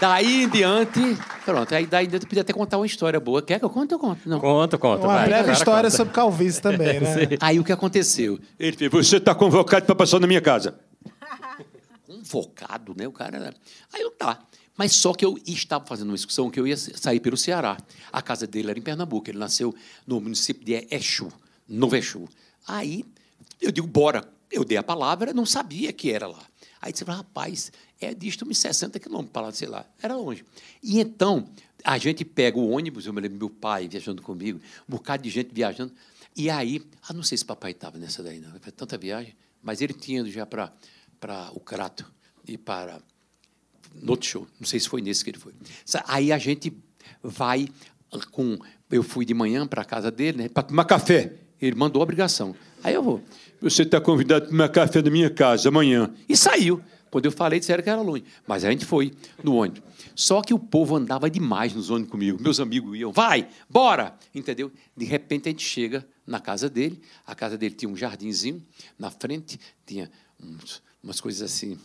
[0.00, 1.74] daí em diante, pronto.
[1.74, 3.42] Aí daí eu podia até contar uma história boa.
[3.42, 3.92] Quer que eu conte?
[3.92, 4.28] Eu conto.
[4.28, 4.40] Não.
[4.40, 5.04] Conta, conta.
[5.06, 5.24] Uma vai.
[5.26, 5.96] breve Agora história conta.
[5.96, 7.14] sobre calvície também, né?
[7.40, 8.38] Aí o que aconteceu?
[8.58, 10.78] Ele fez, você está convocado para passar na minha casa.
[12.06, 13.06] Convocado, né?
[13.06, 13.36] O cara.
[13.36, 13.54] era-
[13.92, 14.38] Aí eu tá.
[14.76, 17.76] Mas só que eu estava fazendo uma excursão que eu ia sair pelo Ceará.
[18.12, 19.28] A casa dele era em Pernambuco.
[19.30, 19.74] Ele nasceu
[20.06, 21.28] no município de Exu,
[21.68, 22.28] Novo Exu.
[22.66, 23.04] Aí
[23.60, 24.24] eu digo, bora.
[24.50, 26.42] Eu dei a palavra, não sabia que era lá.
[26.82, 29.86] Aí você fala, rapaz, é disto uns 60 quilômetros para lá, sei lá.
[30.02, 30.44] Era longe.
[30.82, 31.48] E então,
[31.84, 35.30] a gente pega o ônibus, eu me lembro meu pai viajando comigo, um bocado de
[35.30, 35.92] gente viajando.
[36.36, 38.50] E aí, ah, não sei se papai estava nessa daí, não.
[38.58, 40.72] Foi tanta viagem, mas ele tinha ido já para
[41.54, 42.04] o Crato
[42.48, 43.00] e para
[44.04, 44.48] outro show.
[44.58, 45.54] Não sei se foi nesse que ele foi.
[46.06, 46.76] Aí a gente
[47.22, 47.68] vai
[48.32, 48.58] com.
[48.90, 51.32] Eu fui de manhã para a casa dele, né, para tomar café.
[51.60, 52.56] Ele mandou a obrigação.
[52.82, 53.22] Aí eu vou.
[53.62, 56.12] Você está convidado para tomar café na minha casa amanhã.
[56.28, 56.82] E saiu.
[57.10, 58.24] Quando eu falei, disseram que era longe.
[58.46, 59.12] Mas a gente foi
[59.44, 59.82] no ônibus.
[60.14, 62.42] Só que o povo andava demais nos ônibus comigo.
[62.42, 64.14] Meus amigos iam, vai, bora!
[64.34, 64.72] Entendeu?
[64.96, 67.00] De repente a gente chega na casa dele.
[67.26, 68.62] A casa dele tinha um jardinzinho
[68.98, 70.10] na frente, tinha
[70.42, 71.78] uns- umas coisas assim.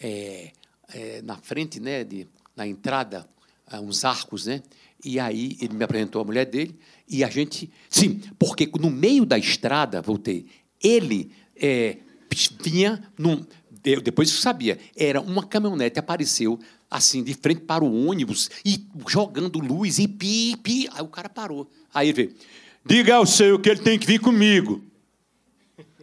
[0.00, 0.52] é,
[0.94, 3.26] é, na frente, né, de, na entrada,
[3.66, 4.62] ah, uns arcos, né?
[5.04, 6.78] E aí ele me apresentou a mulher dele
[7.08, 10.46] e a gente, sim, porque no meio da estrada, voltei,
[10.82, 11.98] ele é,
[12.60, 13.44] vinha num,
[14.02, 16.58] depois eu sabia, era uma caminhonete apareceu
[16.90, 21.28] assim de frente para o ônibus e jogando luz e pi pi, aí o cara
[21.28, 21.68] parou.
[21.92, 22.34] Aí ele veio,
[22.84, 24.82] diga ao seu que ele tem que vir comigo.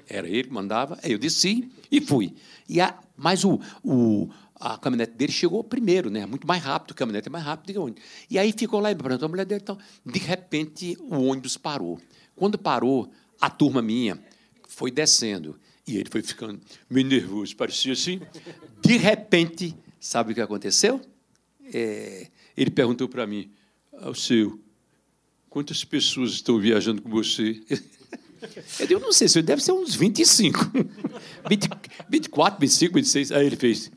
[0.08, 2.34] Era ele que mandava, aí eu desci e fui.
[2.70, 6.26] E a, mas o, o, a caminhonete dele chegou primeiro, né?
[6.26, 8.04] muito mais rápido, a caminhonete é mais rápido que o ônibus.
[8.30, 9.62] E aí ficou lá, e me apresentou a mulher dele.
[9.64, 12.00] Então, de repente, o ônibus parou.
[12.36, 13.12] Quando parou,
[13.42, 14.20] a turma minha
[14.76, 15.58] foi descendo.
[15.88, 16.60] E ele foi ficando
[16.90, 18.20] meio nervoso, parecia assim.
[18.82, 21.00] De repente, sabe o que aconteceu?
[21.74, 23.50] É, ele perguntou para mim,
[23.94, 24.60] ao seu,
[25.50, 27.62] quantas pessoas estão viajando com você?
[28.80, 30.72] Eu digo, não sei, se deve ser uns 25.
[31.50, 31.70] 20,
[32.10, 33.32] 24, 25, 26.
[33.32, 33.92] Aí ele fez,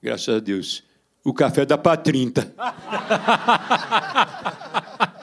[0.00, 0.84] graças a Deus,
[1.24, 2.54] o café dá para 30.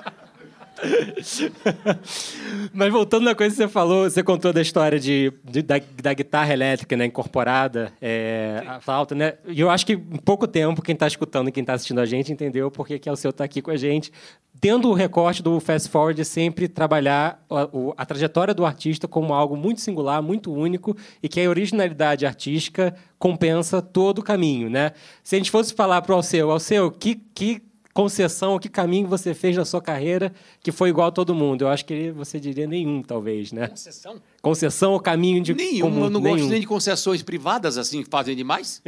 [2.74, 6.14] Mas voltando na coisa que você falou, você contou da história de, de- da, da
[6.14, 9.34] guitarra elétrica né, incorporada, é, a flauta, né?
[9.48, 12.06] E eu acho que em pouco tempo, quem está escutando e quem está assistindo a
[12.06, 14.12] gente entendeu por que é o seu tá aqui com a gente.
[14.60, 17.68] Tendo o recorte do Fast Forward, sempre trabalhar a,
[17.98, 22.94] a trajetória do artista como algo muito singular, muito único, e que a originalidade artística
[23.18, 24.92] compensa todo o caminho, né?
[25.24, 27.62] Se a gente fosse falar para o Alceu, Alceu, que, que
[27.94, 31.64] concessão, que caminho você fez na sua carreira que foi igual a todo mundo?
[31.64, 33.68] Eu acho que você diria nenhum, talvez, né?
[33.68, 34.22] Concessão?
[34.42, 36.04] Concessão ou caminho de Nenhum, comum?
[36.06, 36.50] eu não gosto Nenhum.
[36.50, 38.82] nem de concessões privadas assim que fazem demais.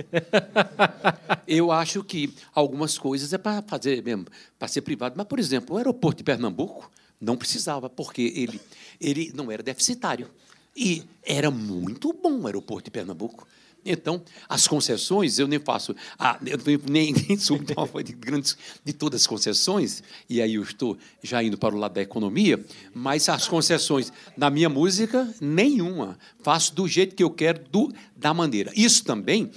[1.48, 4.26] eu acho que algumas coisas é para fazer mesmo,
[4.58, 5.16] para ser privado.
[5.18, 6.90] Mas, por exemplo, o aeroporto de Pernambuco
[7.22, 8.60] não precisava, porque ele,
[9.00, 10.28] ele não era deficitário.
[10.76, 13.48] E era muito bom o aeroporto de Pernambuco.
[13.86, 16.58] Então, as concessões, eu nem faço, ah, eu
[16.90, 17.38] nem, nem
[18.04, 21.94] de grandes de todas as concessões, e aí eu estou já indo para o lado
[21.94, 26.18] da economia, mas as concessões na minha música, nenhuma.
[26.42, 28.72] Faço do jeito que eu quero, do, da maneira.
[28.76, 29.52] Isso também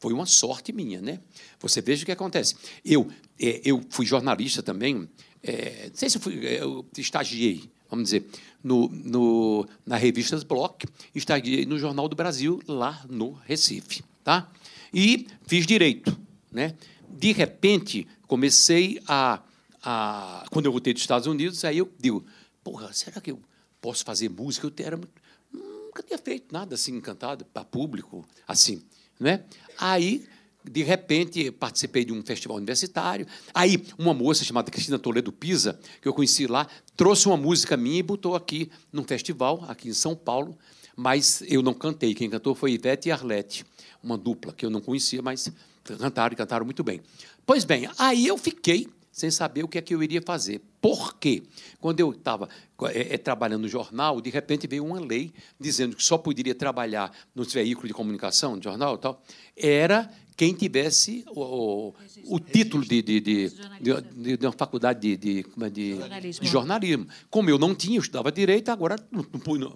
[0.00, 1.20] foi uma sorte minha, né?
[1.60, 2.56] Você veja o que acontece.
[2.84, 5.08] Eu, eh, eu fui jornalista também,
[5.42, 8.26] eh, não sei se eu, fui, eu estagiei, vamos dizer,
[8.62, 14.02] no, no, na revista Block, estagiei no Jornal do Brasil, lá no Recife.
[14.22, 14.50] Tá?
[14.92, 16.16] E fiz direito.
[16.50, 16.74] Né?
[17.08, 19.40] De repente, comecei a,
[19.82, 20.44] a.
[20.50, 22.24] Quando eu voltei dos Estados Unidos, aí eu digo:
[22.62, 23.40] porra, será que eu
[23.80, 24.66] posso fazer música?
[24.66, 25.12] Eu era, muito-
[25.52, 28.82] nunca tinha feito nada assim encantado para público, assim.
[29.18, 29.44] Né?
[29.78, 30.26] Aí
[30.64, 33.26] de repente, participei de um festival universitário.
[33.54, 37.98] Aí, uma moça chamada Cristina Toledo Pisa, que eu conheci lá, trouxe uma música minha
[37.98, 40.56] e botou aqui num festival, aqui em São Paulo,
[40.94, 42.14] mas eu não cantei.
[42.14, 43.64] Quem cantou foi Ivete e Arlete,
[44.02, 45.50] uma dupla que eu não conhecia, mas
[45.82, 47.00] cantaram e cantaram muito bem.
[47.46, 50.60] Pois bem, aí eu fiquei sem saber o que é que eu iria fazer.
[50.80, 51.42] Por quê?
[51.80, 52.48] Quando eu estava
[52.84, 57.12] é, é, trabalhando no jornal, de repente veio uma lei dizendo que só poderia trabalhar
[57.34, 59.22] nos veículos de comunicação, no jornal e tal,
[59.56, 60.10] era
[60.40, 61.92] quem tivesse o,
[62.24, 66.46] o título de, de, de, de, de uma faculdade de, de, é, Jornalismo.
[66.46, 67.06] jornalismo.
[67.28, 69.22] Como eu não tinha, eu estudava direito, agora não,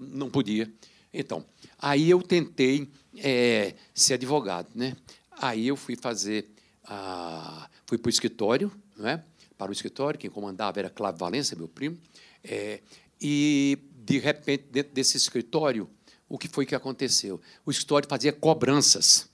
[0.01, 0.73] não, podia.
[1.13, 1.45] Então,
[1.79, 4.69] aí eu tentei é, ser advogado.
[4.75, 4.97] Né?
[5.33, 6.49] Aí eu fui fazer,
[6.85, 9.23] ah, fui para o escritório, não é?
[9.59, 11.99] para o escritório, quem comandava era Cláudio Valença, meu primo,
[12.43, 12.81] é,
[13.21, 15.91] e, de repente, dentro desse escritório,
[16.27, 17.39] o que foi que aconteceu?
[17.67, 19.29] O escritório fazia cobranças,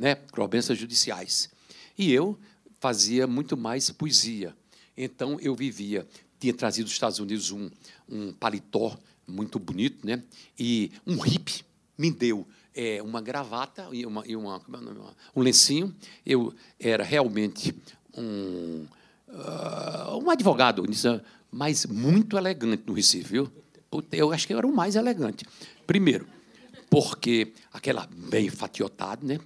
[0.00, 0.14] né?
[0.32, 1.50] cobranças judiciais.
[1.96, 2.38] E eu
[2.80, 4.56] fazia muito mais poesia.
[4.96, 6.08] Então, eu vivia,
[6.38, 7.70] tinha trazido dos Estados Unidos um,
[8.08, 10.22] um paletó muito bonito, né?
[10.58, 11.62] e um hippie
[11.98, 15.94] me deu é, uma gravata e, uma, e uma, é um lencinho.
[16.24, 17.76] Eu era realmente
[18.16, 18.86] um,
[19.28, 20.82] uh, um advogado,
[21.52, 23.52] mas muito elegante no Recife, viu?
[24.10, 25.44] Eu acho que eu era o mais elegante.
[25.86, 26.26] Primeiro,
[26.88, 29.38] porque aquela bem fatiotado, né?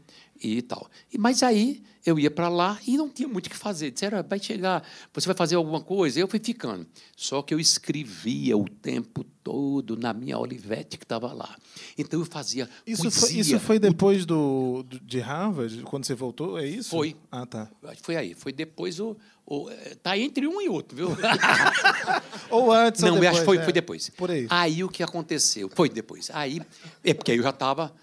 [0.44, 0.88] E tal.
[1.10, 3.90] E, mas aí eu ia para lá e não tinha muito o que fazer.
[3.90, 6.20] Disseram, vai chegar, você vai fazer alguma coisa?
[6.20, 6.86] Eu fui ficando.
[7.16, 11.56] Só que eu escrevia o tempo todo na minha Olivete que estava lá.
[11.96, 13.20] Então eu fazia Isso poesia.
[13.20, 16.58] foi, isso foi depois do, de Harvard, quando você voltou?
[16.58, 16.90] É isso?
[16.90, 17.16] Foi.
[17.32, 17.70] Ah, tá.
[17.94, 18.34] Que Foi aí.
[18.34, 19.16] Foi depois o.
[19.46, 19.70] o
[20.02, 21.08] tá entre um e outro, viu?
[22.50, 23.28] Ou antes ou Não, eu depois.
[23.30, 23.62] acho que foi, é.
[23.64, 24.10] foi depois.
[24.10, 24.46] Por aí.
[24.50, 25.70] Aí o que aconteceu?
[25.74, 26.30] Foi depois.
[26.34, 26.60] Aí,
[27.02, 27.94] é porque aí eu já estava.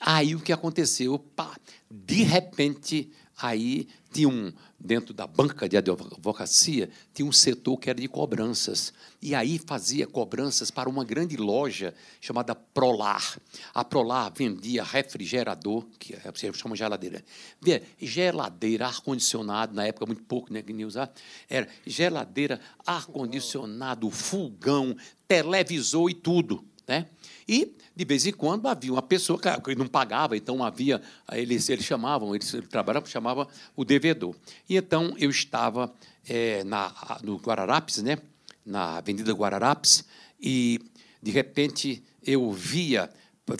[0.00, 1.18] Aí o que aconteceu?
[1.18, 1.54] Pá,
[1.90, 4.52] de repente, aí tinha um.
[4.82, 8.94] Dentro da banca de advocacia, tinha um setor que era de cobranças.
[9.20, 13.38] E aí fazia cobranças para uma grande loja chamada Prolar.
[13.74, 17.22] A Prolar vendia refrigerador, que é- você chama geladeira.
[17.60, 21.12] Vê, Geladeira, ar-condicionado, na época muito pouco, né, que nem usar.
[21.46, 24.96] Era geladeira, ar-condicionado, fogão,
[25.28, 26.64] televisor e tudo.
[26.88, 27.06] Né?
[27.52, 31.68] E, de vez em quando, havia uma pessoa que que não pagava, então havia, eles,
[31.68, 34.36] eles chamavam, eles trabalhavam, chamavam o devedor.
[34.68, 35.92] E então eu estava
[36.28, 38.18] eh, na, no Guararapes, né?
[38.64, 40.04] na Avenida Guararapes,
[40.40, 40.78] e,
[41.20, 43.10] de repente, eu via,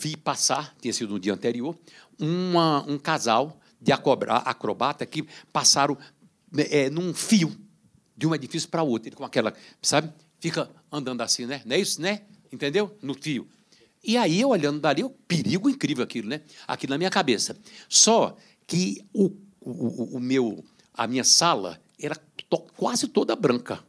[0.01, 1.77] vi passar, tinha sido no dia anterior,
[2.17, 5.99] uma, um casal de acrobata que passaram
[6.57, 7.51] eh, num fio
[8.17, 10.13] de um edifício para outro, ele com aquela, sabe?
[10.39, 11.61] Fica andando assim, né?
[11.65, 12.23] Não é isso, né?
[12.53, 12.97] Entendeu?
[13.03, 13.49] No fio.
[14.03, 16.41] E aí, eu olhando dali, o perigo incrível aquilo, né?
[16.67, 17.57] Aquilo na minha cabeça.
[17.89, 18.37] Só
[18.67, 22.17] que o, o, o meu, a minha sala era
[22.49, 23.85] to- quase toda branca.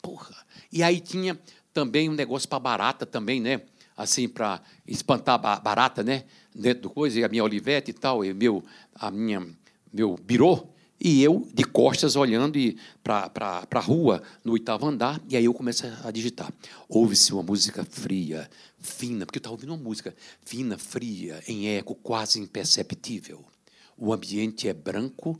[0.00, 0.36] Porra.
[0.72, 1.38] E aí tinha
[1.72, 3.62] também um negócio para barata também, né?
[3.96, 6.24] Assim, para espantar ba- barata, né?
[6.54, 9.46] Dentro do coisa, e a minha olivete e tal, e meu, a minha,
[9.92, 12.58] meu birô, e eu de costas olhando
[13.02, 13.30] para
[13.70, 16.50] a rua, no oitavo andar, e aí eu começo a digitar.
[16.88, 18.48] Ouve-se uma música fria,
[18.86, 23.44] fina, porque eu estava ouvindo uma música fina, fria, em eco, quase imperceptível.
[23.98, 25.38] O ambiente é branco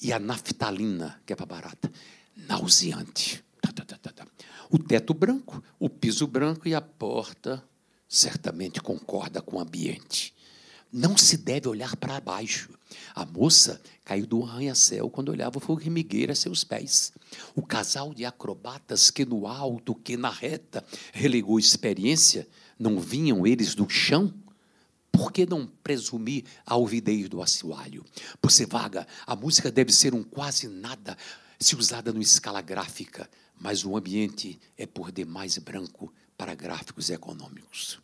[0.00, 1.92] e a naftalina, que é para barata,
[2.36, 3.44] nauseante.
[3.60, 4.26] Tá, tá, tá, tá, tá.
[4.70, 7.62] O teto branco, o piso branco e a porta
[8.08, 10.34] certamente concorda com o ambiente.
[10.92, 12.70] Não se deve olhar para baixo.
[13.14, 17.12] A moça caiu do arranha-céu quando olhava o formigueiro a seus pés.
[17.54, 23.74] O casal de acrobatas que no alto, que na reta, relegou experiência, não vinham eles
[23.74, 24.32] do chão?
[25.10, 28.04] Por que não presumir a ouvidez do assoalho?
[28.40, 31.16] Por ser vaga, a música deve ser um quase nada
[31.58, 37.98] se usada numa escala gráfica, mas o ambiente é por demais branco para gráficos econômicos.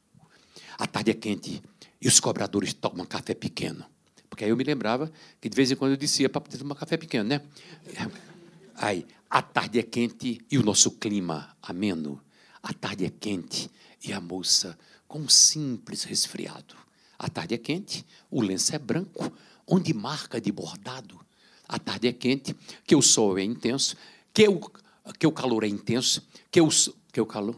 [0.78, 1.62] A tarde é quente
[2.00, 3.84] e os cobradores tomam café pequeno.
[4.28, 6.74] Porque aí eu me lembrava que de vez em quando eu descia para poder tomar
[6.74, 7.42] café pequeno, né?
[8.74, 12.18] Aí, a tarde é quente e o nosso clima ameno.
[12.62, 13.70] A tarde é quente
[14.04, 16.74] e a moça com um simples resfriado.
[17.18, 19.32] A tarde é quente, o lenço é branco,
[19.66, 21.20] onde marca de bordado.
[21.68, 23.96] A tarde é quente, que o sol é intenso,
[24.34, 24.60] que o,
[25.18, 26.68] que o calor é intenso, que o,
[27.12, 27.56] que o calor.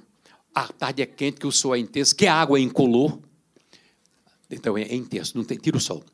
[0.54, 3.18] A tarde é quente, que o sol é intenso, que a água é incolor.
[4.50, 6.04] Então é, é intenso, não tem, tira o sol.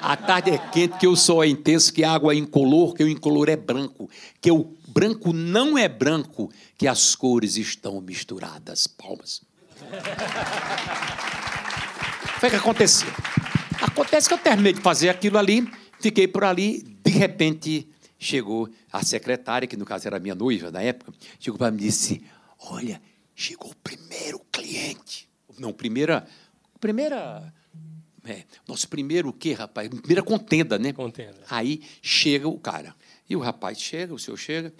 [0.00, 3.02] A tarde é quente, que o sol é intenso, que a água é incolor, que
[3.02, 4.08] o incolor é branco,
[4.40, 8.86] que o branco não é branco, que as cores estão misturadas.
[8.86, 9.42] Palmas.
[12.38, 13.08] Foi o que aconteceu.
[13.80, 15.68] Acontece que eu terminei de fazer aquilo ali,
[16.00, 20.82] fiquei por ali, de repente chegou a secretária, que no caso era minha noiva na
[20.82, 22.24] época, chegou para mim e disse:
[22.58, 23.00] Olha,
[23.34, 25.28] chegou o primeiro cliente.
[25.58, 26.26] Não, primeira.
[26.80, 27.52] Primeira
[28.24, 29.88] É, nosso primeiro o quê, rapaz?
[29.88, 30.92] Primeira contenda, né?
[30.92, 31.38] Contenda.
[31.48, 32.94] Aí chega o cara.
[33.28, 34.72] E o rapaz chega, o senhor chega,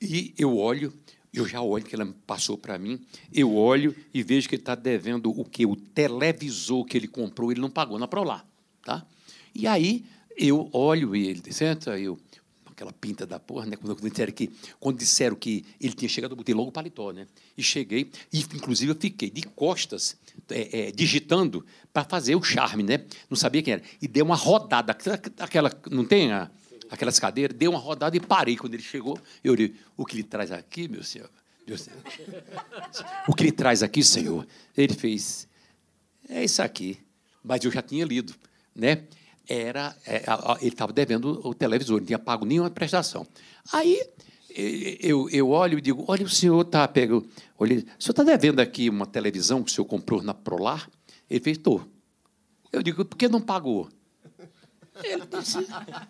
[0.00, 0.92] e eu olho,
[1.32, 3.00] eu já olho que ela passou para mim,
[3.32, 5.66] eu olho e vejo que ele está devendo o quê?
[5.66, 8.46] O televisor que ele comprou, ele não pagou na Prolar.
[8.84, 9.04] Tá?
[9.54, 10.04] E aí
[10.36, 11.42] eu olho ele?
[11.92, 12.18] Aí eu,
[12.76, 13.76] aquela pinta da porra, né?
[13.76, 17.26] Quando disseram que, quando disseram que ele tinha chegado, eu botei logo o paletó, né?
[17.56, 20.14] E cheguei, e inclusive eu fiquei de costas,
[20.50, 23.06] é, é, digitando para fazer o charme, né?
[23.30, 23.82] Não sabia quem era.
[24.00, 24.94] E deu uma rodada,
[25.38, 26.50] aquela, não tem a,
[26.90, 28.58] aquelas cadeiras, deu uma rodada e parei.
[28.58, 31.30] Quando ele chegou, eu olhei, o que ele traz aqui, meu senhor?
[31.66, 31.88] Deus,
[33.26, 34.46] o que ele traz aqui, senhor?
[34.76, 35.48] Ele fez,
[36.28, 36.98] é isso aqui.
[37.42, 38.34] Mas eu já tinha lido,
[38.74, 39.04] né?
[39.48, 40.24] Era é,
[40.60, 43.26] ele estava devendo o televisor, não tinha pago nenhuma prestação.
[43.72, 44.02] Aí
[44.50, 47.26] eu, eu olho e digo, olha, o senhor está pego,
[47.58, 50.88] olha, o senhor está devendo aqui uma televisão que o senhor comprou na Prolar?
[51.28, 51.86] Ele fez, estou.
[52.72, 53.88] Eu digo, por que não pagou?
[55.02, 55.58] Ele disse,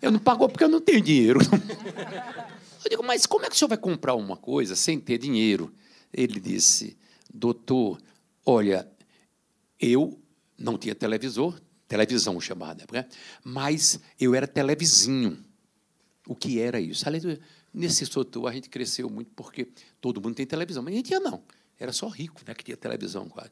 [0.01, 1.41] eu não pagou porque eu não tenho dinheiro.
[2.85, 5.75] Eu digo, mas como é que o senhor vai comprar uma coisa sem ter dinheiro?
[6.13, 6.97] Ele disse,
[7.35, 8.01] doutor,
[8.45, 8.89] olha,
[9.81, 10.17] eu
[10.57, 13.07] não tinha televisor, televisão chamada, né?
[13.45, 15.39] mas eu era televizinho.
[16.27, 17.05] O que era isso?
[17.73, 19.69] Nesse setor a gente cresceu muito porque
[20.01, 21.43] todo mundo tem televisão, mas a gente não.
[21.79, 23.51] Era só rico né, que tinha televisão quase.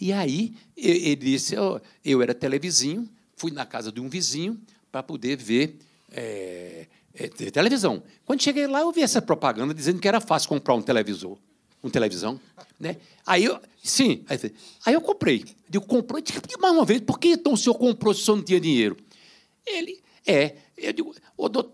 [0.00, 5.02] E aí ele disse, eu, eu era televizinho, fui na casa de um vizinho para
[5.02, 5.78] poder ver
[6.10, 8.02] é, é, televisão.
[8.24, 11.38] Quando cheguei lá, eu vi essa propaganda dizendo que era fácil comprar um televisor
[11.82, 12.40] uma televisão.
[12.78, 12.96] Né?
[13.26, 15.44] Aí eu, sim, aí, eu comprei.
[15.72, 16.22] Eu comprei,
[16.60, 18.96] mais uma vez, por que então o senhor comprou se o senhor não tinha dinheiro?
[19.66, 21.14] Ele, é, eu digo,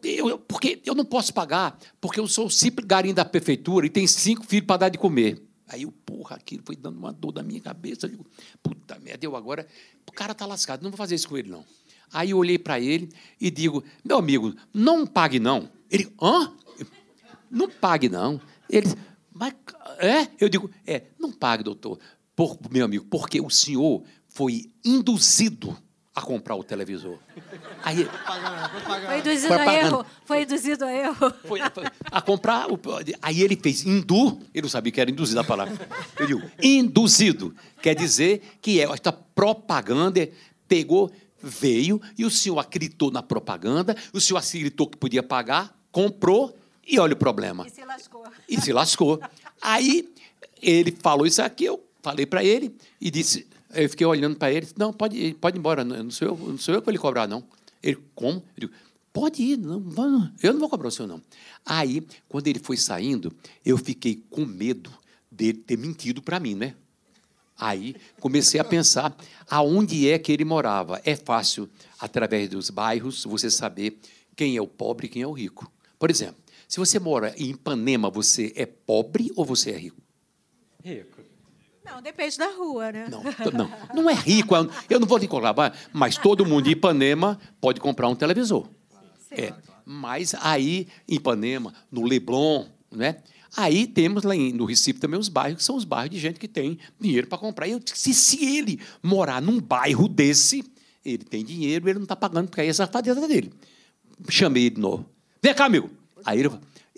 [0.02, 3.90] eu, porque eu não posso pagar, porque eu sou o simples garim da prefeitura e
[3.90, 5.42] tenho cinco filhos para dar de comer.
[5.68, 8.06] Aí eu, porra, aquilo foi dando uma dor na minha cabeça.
[8.06, 8.26] Eu digo,
[8.62, 9.66] puta merda, eu agora,
[10.06, 11.64] o cara está lascado, não vou fazer isso com ele, não.
[12.12, 13.08] Aí eu olhei para ele
[13.40, 15.68] e digo, meu amigo, não pague, não.
[15.90, 16.52] Ele, hã?
[17.50, 18.40] Não pague, não.
[18.70, 18.88] Ele,
[19.38, 19.54] mas,
[19.98, 20.28] é?
[20.40, 21.98] Eu digo, é, não pague, doutor,
[22.34, 25.76] por, meu amigo, porque o senhor foi induzido
[26.14, 27.18] a comprar o televisor.
[27.84, 28.08] Aí,
[29.06, 30.06] foi induzido a erro.
[30.24, 31.34] Foi induzido a erro.
[31.44, 31.60] Foi
[32.10, 32.72] a comprar.
[32.72, 32.80] O,
[33.20, 35.74] aí ele fez indu, ele não sabia que era induzido a palavra.
[36.18, 37.54] Ele digo, induzido.
[37.82, 40.26] Quer dizer que é esta propaganda
[40.66, 46.56] pegou, veio, e o senhor acreditou na propaganda, o senhor acreditou que podia pagar, comprou
[46.86, 47.66] e olha o problema.
[47.66, 48.24] E se lascou.
[48.48, 49.20] E se lascou.
[49.60, 50.08] Aí
[50.62, 54.68] ele falou isso aqui, eu falei para ele e disse, eu fiquei olhando para ele,
[54.76, 57.26] não, pode, pode ir embora, não sou, eu, não sou eu que vou lhe cobrar,
[57.26, 57.44] não.
[57.82, 58.42] Ele, como?
[58.56, 58.72] Eu digo,
[59.12, 61.20] pode ir, não, eu não vou cobrar o senhor, não.
[61.64, 63.32] Aí, quando ele foi saindo,
[63.64, 64.90] eu fiquei com medo
[65.30, 66.74] dele ter mentido para mim, né?
[67.58, 69.16] Aí comecei a pensar
[69.48, 71.00] aonde é que ele morava.
[71.04, 71.68] É fácil,
[71.98, 73.98] através dos bairros, você saber
[74.36, 75.70] quem é o pobre e quem é o rico.
[75.98, 76.36] Por exemplo,
[76.68, 80.00] se você mora em Ipanema, você é pobre ou você é rico?
[80.82, 81.20] Rico.
[81.84, 83.08] Não, depende da rua, né?
[83.08, 84.54] Não, não, não é rico.
[84.90, 85.54] Eu não vou te cobrar,
[85.92, 88.68] mas todo mundo em Ipanema pode comprar um televisor.
[89.28, 89.34] Sim.
[89.36, 93.22] É, mas aí, em Ipanema, no Leblon, né?
[93.56, 96.48] Aí temos lá no Recife também os bairros, que são os bairros de gente que
[96.48, 97.68] tem dinheiro para comprar.
[97.68, 100.64] E eu disse, se ele morar num bairro desse,
[101.04, 103.52] ele tem dinheiro, ele não está pagando, porque aí é a safadeza dele.
[104.28, 105.08] Chamei ele de novo.
[105.40, 105.88] Vem cá, amigo.
[106.26, 106.50] Aí ele,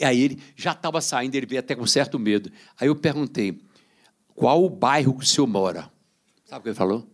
[0.02, 2.50] aí ele já estava saindo, ele veio até com certo medo.
[2.80, 3.60] Aí eu perguntei,
[4.34, 5.90] qual o bairro que o senhor mora?
[6.46, 7.06] Sabe o que ele falou?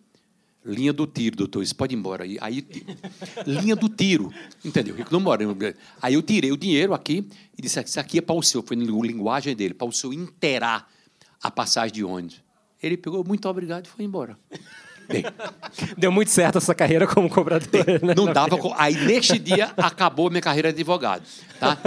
[0.65, 2.25] Linha do tiro, doutor, isso pode ir embora.
[2.25, 2.67] Aí, aí
[3.45, 4.33] linha do tiro,
[4.65, 4.95] entendeu?
[4.95, 5.45] Rico não mora.
[6.01, 8.77] Aí eu tirei o dinheiro aqui e disse: Isso aqui é para o senhor, foi
[8.77, 10.91] na linguagem dele, para o senhor inteirar
[11.43, 12.43] a passagem de ônibus.
[12.83, 14.39] Ele pegou, muito obrigado e foi embora.
[15.97, 17.85] Deu muito certo essa carreira como cobrador.
[18.03, 18.15] Né?
[18.17, 18.57] Não dava.
[18.77, 21.23] Aí, neste dia, acabou minha carreira de advogado.
[21.59, 21.79] Tá?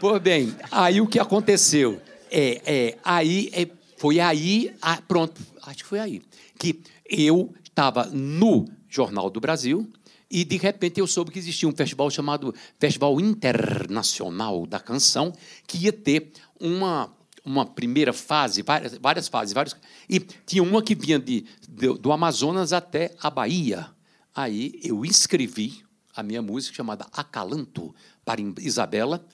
[0.00, 2.00] Pois bem, aí o que aconteceu?
[2.30, 3.66] É, é, aí, é,
[3.96, 6.22] foi aí, ah, pronto, acho que foi aí,
[6.58, 9.90] que eu estava no Jornal do Brasil
[10.30, 15.32] e, de repente, eu soube que existia um festival chamado Festival Internacional da Canção,
[15.66, 17.10] que ia ter uma
[17.46, 19.76] uma primeira fase, várias, várias fases, vários,
[20.10, 23.88] e tinha uma que vinha de, de, do Amazonas até a Bahia.
[24.34, 29.24] Aí eu escrevi a minha música chamada Acalanto para Isabela,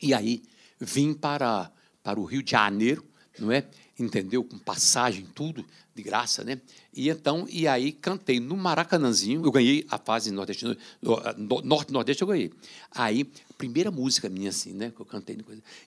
[0.00, 0.42] e aí
[0.80, 1.70] vim para,
[2.02, 3.04] para o Rio de Janeiro,
[3.38, 3.68] não é?
[3.98, 4.42] Entendeu?
[4.42, 5.64] Com passagem, tudo
[5.94, 6.60] de graça, né?
[6.96, 12.50] E então, e aí cantei no Maracanãzinho, eu ganhei a fase norte nordeste eu ganhei.
[12.90, 13.24] Aí,
[13.58, 15.38] primeira música minha assim, né, que eu cantei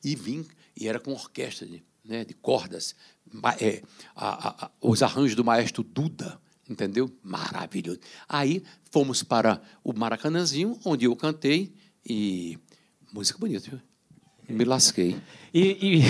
[0.03, 0.45] e vim
[0.77, 2.95] e era com orquestra de, né, de cordas,
[3.59, 3.81] é,
[4.15, 6.39] a, a, os arranjos do maestro Duda,
[6.69, 7.11] Entendeu?
[7.23, 7.99] Maravilhoso.
[8.27, 11.73] Aí fomos para o Maracanãzinho, onde eu cantei
[12.05, 12.59] e
[13.11, 13.81] música bonita, viu?
[14.47, 15.19] Me lasquei.
[15.53, 16.01] E, e...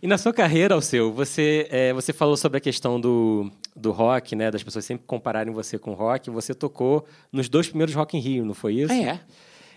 [0.02, 4.34] e na sua carreira, Alceu, você, é, você falou sobre a questão do, do rock,
[4.36, 4.50] né?
[4.50, 6.30] Das pessoas sempre compararem você com rock.
[6.30, 8.92] Você tocou nos dois primeiros Rock in Rio, não foi isso?
[8.92, 9.20] É.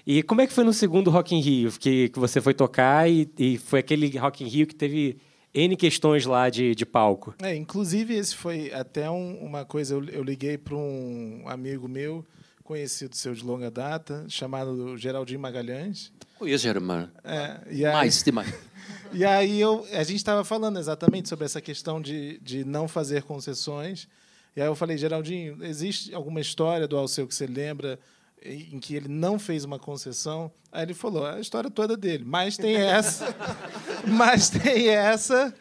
[0.06, 3.10] E como é que foi no segundo Rock in Rio que, que você foi tocar
[3.10, 5.18] e, e foi aquele Rock in Rio que teve
[5.54, 7.34] N questões lá de, de palco?
[7.42, 9.96] É, inclusive, esse foi até um- uma coisa.
[9.96, 12.26] Eu, eu liguei para um amigo meu,
[12.64, 16.12] conhecido seu de longa data, chamado Geraldinho Magalhães.
[16.38, 17.10] Conheço, Germano.
[17.24, 18.54] É, e aí, Mais, demais.
[19.14, 23.24] E aí eu, a gente estava falando exatamente sobre essa questão de, de não fazer
[23.24, 24.06] concessões.
[24.54, 27.98] E aí eu falei, Geraldinho, existe alguma história do Alceu que você lembra
[28.44, 30.52] em que ele não fez uma concessão?
[30.72, 32.24] Aí ele falou, a história toda dele.
[32.28, 33.34] Mas tem essa,
[34.06, 35.54] mas tem essa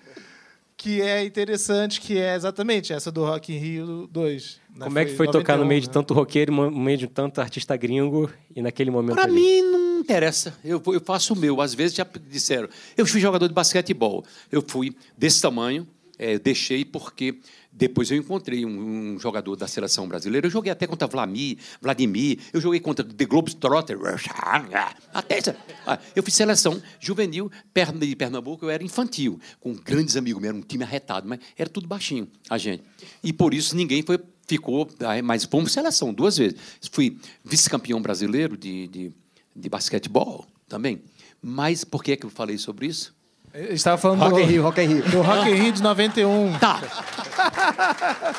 [0.76, 4.60] que é interessante, que é exatamente essa do Rock in Rio 2.
[4.74, 4.86] né?
[4.86, 5.92] Como é que foi tocar no 91, meio de né?
[5.92, 9.34] tanto roqueiro, no meio de tanto artista gringo e naquele momento Para ali?
[9.34, 10.56] mim não interessa.
[10.64, 11.60] Eu, eu faço o meu.
[11.60, 12.68] Às vezes já disseram.
[12.96, 14.24] Eu fui jogador de basquetebol.
[14.50, 15.86] Eu fui desse tamanho.
[16.18, 17.40] é, deixei porque
[17.70, 20.46] depois eu encontrei um, um jogador da seleção brasileira.
[20.46, 22.38] Eu joguei até contra Vladimir, Vladimir.
[22.52, 23.98] Eu joguei contra The Globetrotter.
[25.12, 25.38] Até
[25.86, 27.50] Ah, eu fiz seleção juvenil
[27.98, 28.64] de Pernambuco.
[28.64, 30.42] Eu era infantil, com grandes amigos.
[30.42, 32.82] Era um time arretado, mas era tudo baixinho a gente.
[33.22, 36.56] E por isso ninguém foi ficou, ah, mas fomos seleção duas vezes.
[36.90, 39.12] Fui vice-campeão brasileiro de, de,
[39.56, 41.02] de basquetebol também.
[41.40, 43.14] Mas por que, é que eu falei sobre isso?
[43.54, 45.02] Ele estava falando Rock do, in Rio, Rock in Rio.
[45.10, 46.58] do Rock in Rio de 91.
[46.58, 46.80] Tá.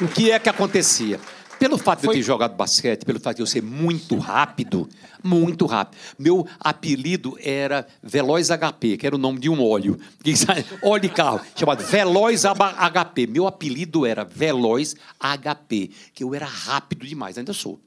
[0.00, 1.20] o que é que acontecia?
[1.58, 4.88] Pelo fato de eu ter jogado basquete, pelo fato de eu ser muito rápido,
[5.22, 5.98] muito rápido.
[6.18, 9.98] Meu apelido era Veloz HP, que era o nome de um óleo.
[10.82, 13.26] Óleo de carro, chamado Veloz HP.
[13.26, 17.80] Meu apelido era Veloz HP, que eu era rápido demais, ainda sou.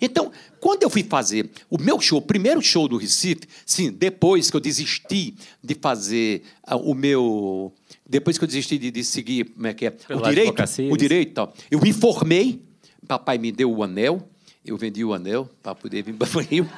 [0.00, 4.50] Então, quando eu fui fazer o meu show, o primeiro show do Recife, sim, depois
[4.50, 7.72] que eu desisti de fazer ah, o meu.
[8.08, 9.96] Depois que eu desisti de, de seguir, como é que é?
[10.10, 11.54] O direito, o direito, tal.
[11.70, 12.60] eu me formei,
[13.06, 14.28] papai me deu o anel,
[14.64, 16.68] eu vendi o anel para poder vir para Rio,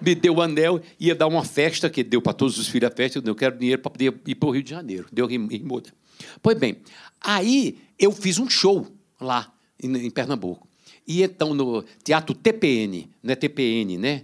[0.00, 2.94] me deu o anel, ia dar uma festa, que deu para todos os filhos a
[2.94, 5.28] festa, eu quero dinheiro para poder ir para o Rio de Janeiro, deu
[5.64, 5.90] muda.
[6.40, 6.76] Pois bem,
[7.20, 8.86] aí eu fiz um show
[9.20, 9.52] lá
[9.82, 10.66] em, em Pernambuco,
[11.06, 14.22] e então no Teatro TPN, não é TPN, né?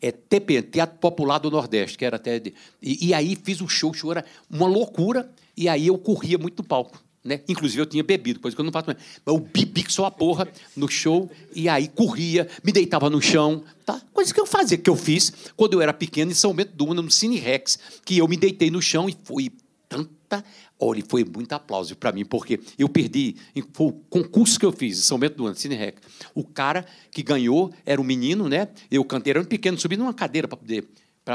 [0.00, 2.38] É TPN, Teatro Popular do Nordeste, que era até.
[2.38, 5.98] de- e, e aí fiz um show, o show era uma loucura, e aí eu
[5.98, 7.02] corria muito no palco.
[7.22, 7.42] Né?
[7.46, 8.98] Inclusive eu tinha bebido, coisa que eu não faço mais.
[9.24, 13.20] Mas eu bebi que só a porra no show, e aí corria, me deitava no
[13.20, 14.00] chão, tá?
[14.12, 16.94] Coisa que eu fazia, que eu fiz quando eu era pequeno em São Bento do
[16.94, 19.52] no Cine Rex, que eu me deitei no chão e foi
[19.86, 20.42] tanta.
[20.78, 23.36] Olha, foi muito aplauso para mim, porque eu perdi.
[23.74, 25.98] Foi o concurso que eu fiz em São Bento do Cine Rec.
[26.34, 28.68] O cara que ganhou era um menino, né?
[28.90, 30.88] Eu cantei, era um pequeno, subi numa cadeira para poder,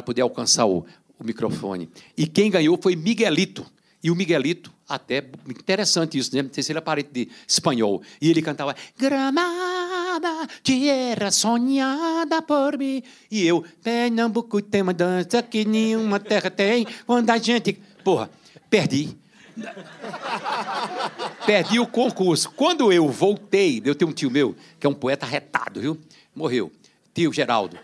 [0.03, 0.83] poder alcançar o,
[1.19, 1.89] o microfone.
[2.17, 3.63] E quem ganhou foi Miguelito.
[4.01, 6.47] E o Miguelito, até interessante isso, né?
[6.55, 8.01] Ele é parente de espanhol.
[8.21, 13.01] E ele cantava Gramada, tierra sonhada por mim.
[13.29, 16.87] E eu, Pernambuco tem uma dança que nenhuma terra tem.
[17.05, 17.73] Quando a gente.
[18.03, 18.29] Porra,
[18.69, 19.17] perdi.
[21.45, 22.51] Perdi o concurso.
[22.51, 25.97] Quando eu voltei, eu tenho um tio meu, que é um poeta retado, viu?
[26.35, 26.71] Morreu.
[27.13, 27.77] Tio Geraldo.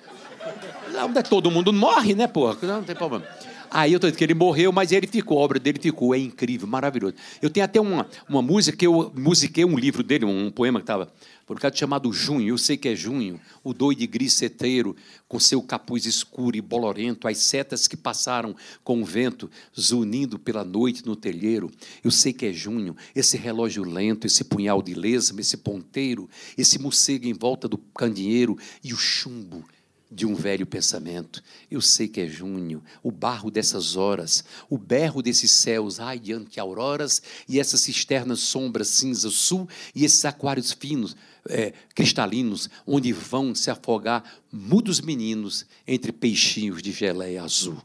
[1.15, 2.57] É todo mundo morre, né, porra?
[2.61, 3.25] Não tem problema.
[3.73, 6.13] Aí eu tô dizendo que ele morreu, mas ele ficou, a obra dele ficou.
[6.13, 7.15] É incrível, maravilhoso.
[7.41, 10.83] Eu tenho até uma, uma música que eu musiquei um livro dele, um poema que
[10.83, 11.09] estava
[11.45, 12.49] publicado chamado Junho.
[12.49, 14.93] Eu sei que é junho, o doido griceteiro,
[15.25, 18.53] com seu capuz escuro e bolorento, as setas que passaram
[18.83, 19.49] com o vento,
[19.79, 21.71] zunindo pela noite no telheiro.
[22.03, 26.77] Eu sei que é junho, esse relógio lento, esse punhal de lesma, esse ponteiro, esse
[26.77, 29.63] morcego em volta do candeeiro e o chumbo
[30.11, 31.41] de um velho pensamento.
[31.69, 36.33] Eu sei que é junho, o barro dessas horas, o berro desses céus, ai, de
[36.33, 41.15] anti-auroras, e essas cisternas sombras cinza sul, e esses aquários finos,
[41.47, 47.81] é, cristalinos, onde vão se afogar mudos meninos entre peixinhos de geleia azul.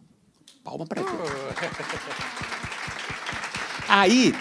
[0.65, 1.11] Palma para ele.
[3.89, 4.35] Aí,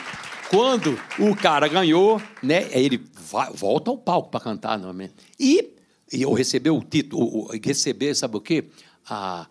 [0.50, 5.14] quando o cara ganhou, né, ele vai- volta ao palco para cantar novamente.
[5.40, 5.75] E,
[6.16, 8.66] e eu recebi o título, receber, sabe o quê?
[9.08, 9.48] A-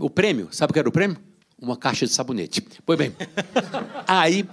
[0.00, 1.16] o prêmio, sabe o que era o prêmio?
[1.60, 2.62] Uma caixa de sabonete.
[2.86, 3.12] Pois bem,
[4.06, 4.46] aí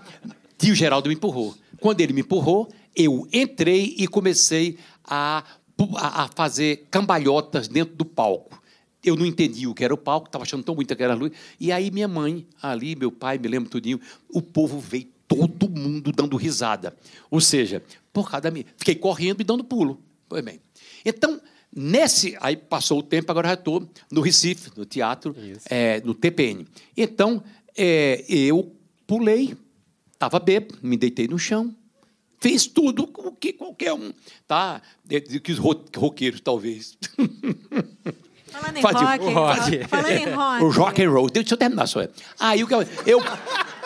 [0.57, 1.55] tio Geraldo me empurrou.
[1.79, 5.43] Quando ele me empurrou, eu entrei e comecei a,
[5.97, 8.59] a- fazer cambalhotas dentro do palco.
[9.03, 11.15] Eu não entendi o que era o palco, estava achando tão bonita que era a
[11.15, 11.31] luz.
[11.59, 13.99] E aí minha mãe, ali, meu pai, me lembro tudinho,
[14.29, 16.95] o povo veio todo mundo dando risada.
[17.31, 17.81] Ou seja,
[18.11, 18.65] por causa da minha.
[18.77, 20.01] Fiquei correndo e dando pulo.
[20.27, 20.59] Foi bem.
[21.05, 21.39] Então,
[21.75, 22.37] nesse.
[22.41, 25.35] Aí passou o tempo, agora já estou no Recife, no teatro,
[25.69, 26.65] é, no TPN.
[26.95, 27.43] Então,
[27.77, 28.75] é, eu
[29.07, 29.55] pulei,
[30.13, 31.73] estava bêbado, me deitei no chão,
[32.39, 34.11] fiz tudo o que qualquer um,
[34.47, 34.81] tá?
[35.43, 36.97] Que os ro- roqueiros, talvez.
[38.51, 39.87] Falando em Faz- rock, o rock.
[39.87, 40.63] falando em rock.
[40.63, 41.29] O rock and roll.
[41.29, 41.99] Deixa eu terminar só.
[42.39, 43.19] Aí o que eu, eu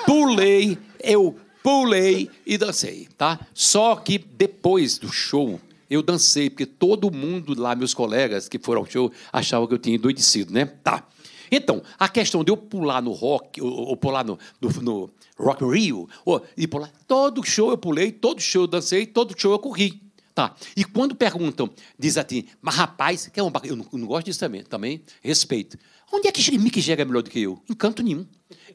[0.06, 3.40] pulei, eu pulei e dancei, tá?
[3.54, 5.60] Só que depois do show
[5.94, 9.80] eu dancei porque todo mundo lá, meus colegas que foram ao show, achavam que eu
[9.80, 10.66] tinha endoidecido, né?
[10.66, 11.08] Tá.
[11.52, 15.64] Então, a questão de eu pular no rock, ou, ou pular no, no, no Rock
[15.64, 19.60] Rio, ou, e pular, todo show eu pulei, todo show eu dancei, todo show eu
[19.60, 20.02] corri.
[20.34, 20.56] Tá.
[20.76, 24.26] E quando perguntam, diz assim, mas rapaz, que é um, eu não, eu não gosto
[24.26, 25.78] disso também, também respeito.
[26.12, 27.62] Onde é que Mick Jagger é melhor do que eu?
[27.70, 28.26] Em canto nenhum.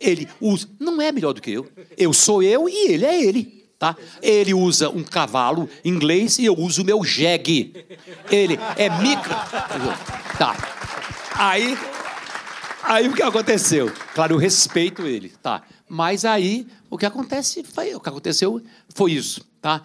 [0.00, 1.68] Ele usa, não é melhor do que eu.
[1.96, 3.57] Eu sou eu e ele é ele.
[3.78, 3.96] Tá?
[4.20, 7.72] Ele usa um cavalo inglês e eu uso o meu jegue.
[8.30, 9.22] Ele é Mick.
[10.36, 10.56] Tá.
[11.34, 11.78] Aí
[12.82, 13.92] Aí o que aconteceu?
[14.14, 15.62] Claro, eu respeito ele, tá?
[15.86, 18.62] Mas aí o que acontece foi, o que aconteceu
[18.94, 19.82] foi isso, tá?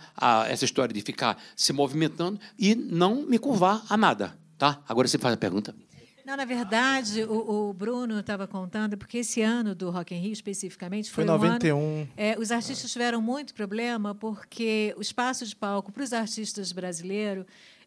[0.48, 4.82] Essa história de ficar se movimentando e não me curvar a nada, tá?
[4.88, 5.76] Agora você faz a pergunta.
[6.26, 10.32] Não, na verdade, o, o Bruno estava contando, porque esse ano do Rock in Rio,
[10.32, 12.08] especificamente, foi, Foi um ano- 91.
[12.16, 17.46] é, os artistas tiveram muito problema, porque o espaço de palco para os artistas brasileiros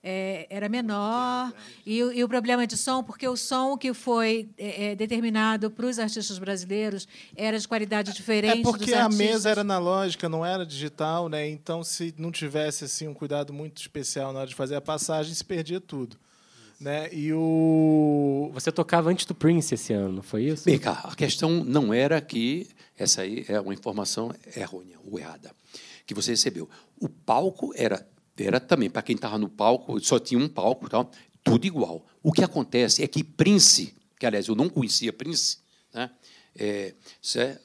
[0.09, 1.53] é, era menor,
[1.85, 5.69] e, o- e o problema de som, porque o som que foi é, é, determinado
[5.71, 10.45] para os artistas brasileiros era de qualidade diferente É porque a mesa era analógica, não
[10.47, 11.49] era digital, né?
[11.49, 15.35] Então, se não tivesse assim um cuidado muito especial na hora de fazer a passagem,
[15.35, 16.17] se perdia tudo,
[16.81, 17.09] né?
[17.13, 20.65] E o Você tocava antes do Prince esse ano, não foi isso?
[20.65, 25.51] Vem cá, a questão não era que essa aí é uma informação errônea ou errada
[26.07, 26.69] que você recebeu.
[27.01, 28.07] O palco era
[28.39, 31.11] era também para quem estava no palco, só tinha um palco, tal,
[31.43, 32.05] tudo igual.
[32.23, 35.57] O que acontece é que Prince, que aliás eu não conhecia Prince,
[35.95, 36.11] né?
[36.55, 37.59] É, isso é-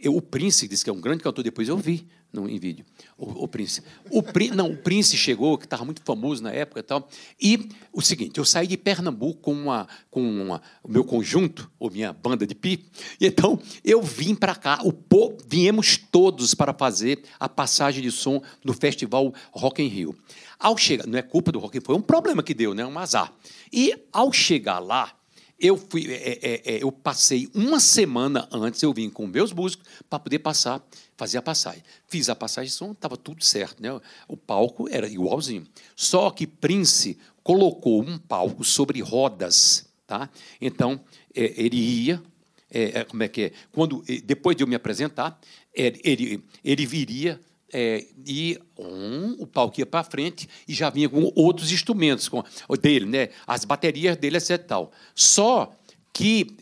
[0.00, 2.84] eu- o Prince disse que é um grande cantor, depois eu vi no, em vídeo.
[3.16, 3.82] O, o Prince.
[4.10, 7.08] O, Pri- não, o Prince chegou, que estava muito famoso na época e tal.
[7.40, 11.90] E o seguinte, eu saí de Pernambuco com, uma, com uma- o meu conjunto, ou
[11.90, 12.84] minha banda de pi,
[13.20, 18.10] e então eu vim para cá, o po, viemos todos para fazer a passagem de
[18.10, 20.14] som no festival Rock in Rio.
[20.58, 22.84] Ao chegar, não é culpa do Rock in Rio, foi um problema que deu, né?
[22.84, 23.32] um azar.
[23.72, 25.12] E ao chegar lá,
[25.58, 29.86] eu, fui, é, é, é, eu passei uma semana antes, eu vim com meus músicos
[30.08, 30.86] para poder passar,
[31.16, 31.82] fazer a passagem.
[32.06, 33.82] Fiz a passagem de som, estava tudo certo.
[33.82, 33.88] Né?
[34.28, 35.66] O palco era igualzinho.
[35.94, 39.86] Só que Prince colocou um palco sobre rodas.
[40.06, 40.28] Tá?
[40.60, 41.00] Então,
[41.34, 42.22] é, ele ia.
[42.70, 43.52] é, é, como é que é?
[43.72, 45.38] Quando, depois de eu me apresentar,
[45.74, 47.40] é, ele, ele viria
[47.72, 52.44] é, e um, o palco ia para frente e já vinha com outros instrumentos com,
[52.80, 53.28] dele, né?
[53.46, 54.64] as baterias dele, etc.
[54.64, 54.92] Tal.
[55.14, 55.72] Só
[56.12, 56.56] que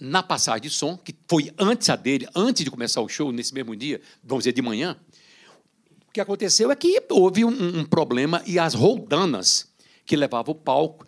[0.00, 3.52] na passagem de som, que foi antes a dele, antes de começar o show, nesse
[3.52, 4.96] mesmo dia, vamos dizer, de manhã,
[6.08, 9.68] o que aconteceu é que houve um, um problema e as roldanas
[10.04, 11.06] que levavam o palco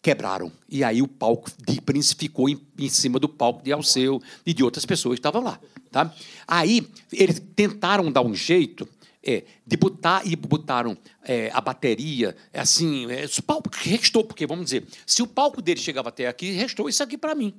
[0.00, 0.50] quebraram.
[0.68, 4.54] E aí o palco de Prince ficou em, em cima do palco de Alceu e
[4.54, 5.60] de outras pessoas que estavam lá.
[5.90, 6.14] Tá?
[6.46, 8.88] Aí eles tentaram dar um jeito
[9.22, 14.66] é, de botar e botaram é, a bateria, assim, é, o palco restou, porque vamos
[14.66, 17.52] dizer, se o palco dele chegava até aqui, restou isso aqui para mim.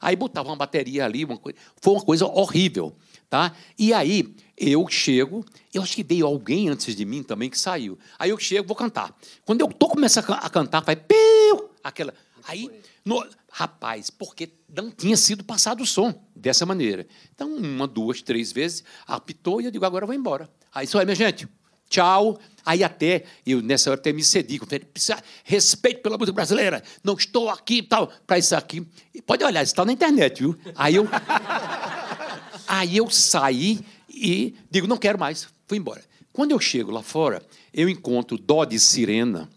[0.00, 2.94] Aí botavam uma bateria ali, uma coisa, foi uma coisa horrível.
[3.30, 3.54] Tá?
[3.78, 5.44] E aí eu chego,
[5.74, 7.98] eu acho que veio alguém antes de mim também que saiu.
[8.18, 9.14] Aí eu chego, vou cantar.
[9.44, 12.14] Quando eu tô começando a can- a cantar, vai piu, aquela.
[12.46, 12.70] Aí,
[13.04, 17.06] no- rapaz, porque não tinha sido passado o som dessa maneira.
[17.34, 20.48] Então, uma, duas, três vezes, apitou e eu digo, agora eu vou embora.
[20.74, 21.46] Aí isso aí, minha gente.
[21.90, 22.38] Tchau.
[22.68, 24.60] Aí até, eu nessa hora até me cedi,
[24.92, 28.86] "Precisa- respeito pela música brasileira, não estou aqui tal, para isso aqui.
[29.14, 30.54] E pode olhar, isso está na internet, viu?
[30.74, 31.08] Aí eu,
[32.68, 36.04] Aí eu saí e digo, não quero mais, fui embora.
[36.30, 37.42] Quando eu chego lá fora,
[37.72, 39.48] eu encontro Dodi Sirena,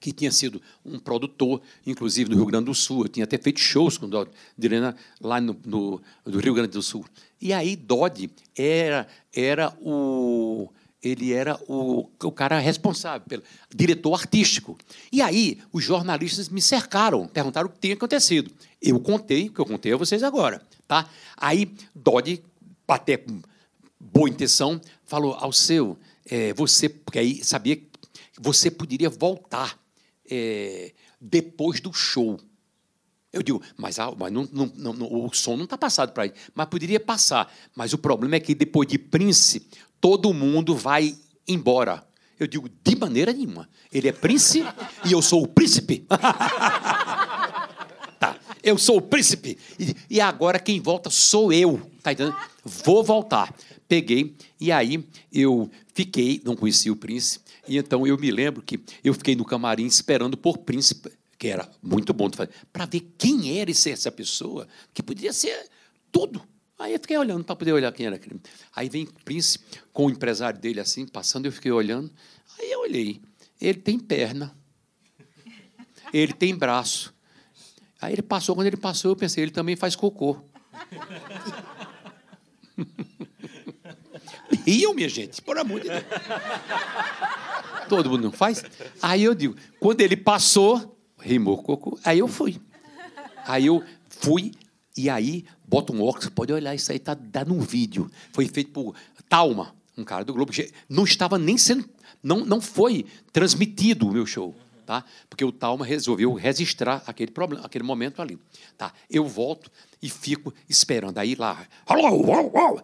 [0.00, 3.02] que tinha sido um produtor, inclusive no Rio Grande do Sul.
[3.02, 6.00] Eu tinha até feito shows com Dodi Sirena lá no, no,
[6.38, 7.04] Rio Grande do Sul.
[7.40, 10.70] E aí Dodi era, era o
[11.02, 13.42] ele era o, o cara responsável, pelo
[13.74, 14.76] diretor artístico.
[15.12, 18.50] E aí os jornalistas me cercaram, perguntaram o que tinha acontecido.
[18.82, 20.62] Eu contei, o que eu contei a vocês agora.
[20.86, 21.08] Tá?
[21.36, 22.42] Aí Dodi,
[22.86, 23.40] até com
[24.00, 27.88] boa intenção, falou ao seu, é, você, porque aí sabia que
[28.40, 29.78] você poderia voltar
[30.30, 32.38] é, depois do show.
[33.32, 36.34] Eu digo, mas, ah, mas não, não, não- o som não está passado para ele.
[36.54, 37.52] Mas poderia passar.
[37.76, 39.66] Mas o problema é que depois de Prince,
[40.00, 42.06] todo mundo vai embora.
[42.38, 43.68] Eu digo, de maneira nenhuma.
[43.92, 44.64] Ele é Prince
[45.04, 46.06] e eu sou o príncipe.
[48.18, 49.56] Tá, eu sou o príncipe.
[49.78, 51.80] E, e agora quem volta sou eu.
[52.02, 52.36] Tá entendendo?
[52.64, 53.54] Vou voltar.
[53.86, 58.78] Peguei, e aí eu fiquei, não conhecia o príncipe, e então eu me lembro que
[59.02, 62.28] eu fiquei no camarim esperando por príncipe, que era muito bom
[62.72, 65.70] para ver quem era essa pessoa, que podia ser
[66.12, 66.42] tudo.
[66.78, 68.40] Aí eu fiquei olhando para poder olhar quem era aquele.
[68.74, 72.10] Aí vem o príncipe com o empresário dele assim, passando, eu fiquei olhando.
[72.58, 73.20] Aí eu olhei.
[73.60, 74.56] Ele tem perna.
[76.12, 77.12] Ele tem braço.
[78.00, 80.38] Aí ele passou, quando ele passou, eu pensei, ele também faz cocô.
[84.64, 86.04] Riam, minha gente, por amor de Deus.
[87.88, 88.62] Todo mundo não faz?
[89.02, 92.60] Aí eu digo, quando ele passou, rimou cocô, aí eu fui.
[93.46, 94.52] Aí eu fui,
[94.96, 98.10] e aí, bota um óculos, pode olhar, isso aí tá, dá num vídeo.
[98.32, 98.94] Foi feito por
[99.28, 100.50] Talma, um cara do Globo.
[100.88, 101.88] Não estava nem sendo.
[102.22, 104.54] Não, não foi transmitido o meu show.
[104.86, 105.04] Tá?
[105.28, 108.38] Porque o Talma resolveu registrar aquele problema, aquele momento ali.
[108.78, 108.90] Tá?
[109.10, 111.18] Eu volto e fico esperando.
[111.18, 112.82] Aí lá, alô, alô,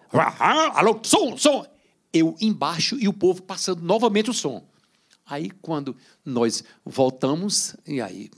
[0.74, 1.66] alô, som, som.
[2.12, 4.62] Eu embaixo e o povo passando novamente o som.
[5.26, 8.30] Aí, quando nós voltamos, e aí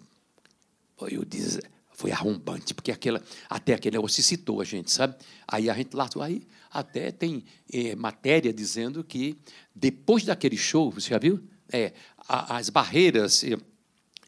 [1.01, 1.59] o des...
[1.97, 5.17] foi arrombante, porque aquela, até aquele negócio citou a gente, sabe?
[5.49, 7.43] Aí a gente lá, aí até tem
[7.73, 9.37] eh, matéria dizendo que
[9.75, 11.43] depois daquele show, você já viu?
[11.73, 11.95] É,
[12.29, 13.57] a- as barreiras e,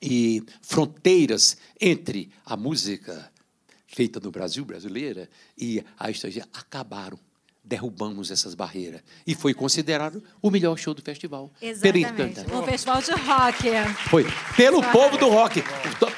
[0.01, 3.31] e fronteiras entre a música
[3.87, 7.19] feita no Brasil, brasileira, e a estrangeira acabaram.
[7.69, 9.03] Derrubamos essas barreiras.
[9.27, 11.53] E foi considerado o melhor show do festival.
[11.61, 12.41] Pelo Exatamente.
[12.41, 12.57] encanto.
[12.57, 13.59] Um festival de rock.
[14.09, 14.27] Foi.
[14.57, 15.63] Pelo povo do rock.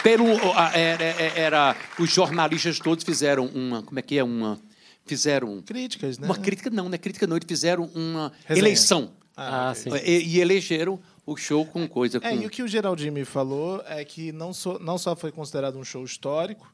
[0.00, 0.26] Pelo,
[0.72, 1.04] era,
[1.36, 3.82] era- os jornalistas todos fizeram uma.
[3.82, 4.22] Como é que é?
[4.22, 4.60] Uma.
[5.04, 5.60] Fizeram.
[5.62, 6.26] Críticas, né?
[6.26, 7.34] Uma crítica, não, não é crítica, não.
[7.36, 8.64] Eles fizeram uma Resenha.
[8.64, 9.12] eleição.
[9.36, 9.90] Ah, sim.
[10.04, 12.20] E, e elegeram o show com coisa.
[12.20, 12.28] Com...
[12.28, 15.32] É, e o que o Geraldinho me falou é que não só, não só foi
[15.32, 16.72] considerado um show histórico,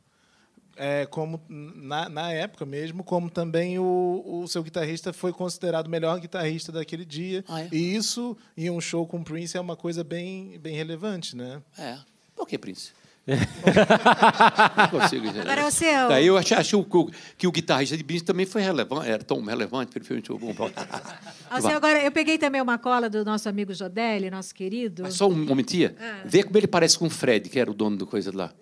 [0.76, 5.90] é, como na, na época mesmo, como também o, o seu guitarrista foi considerado o
[5.90, 7.44] melhor guitarrista daquele dia.
[7.48, 7.68] Ah, é?
[7.72, 11.62] E isso, em um show com Prince, é uma coisa bem, bem relevante, né?
[11.78, 11.98] É.
[12.34, 12.92] Por que, Prince?
[13.26, 15.40] não consigo entender.
[15.40, 16.08] Agora é o seu.
[16.08, 19.24] Daí eu acho, acho que, o, que o guitarrista de Prince também foi relevante, era
[19.24, 20.54] tão relevante, show bom.
[21.50, 25.02] Agora, eu peguei também uma cola do nosso amigo Jodelli, nosso querido.
[25.02, 25.92] Mas só um momentinho.
[26.24, 28.52] Vê como ele parece com o Fred, que era o dono do coisa lá.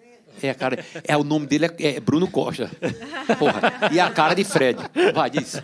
[0.43, 2.71] É, a cara, é, o nome dele é, é Bruno Costa.
[3.39, 3.91] Porra.
[3.93, 4.79] E a cara de Fred.
[5.15, 5.55] Vai, diz.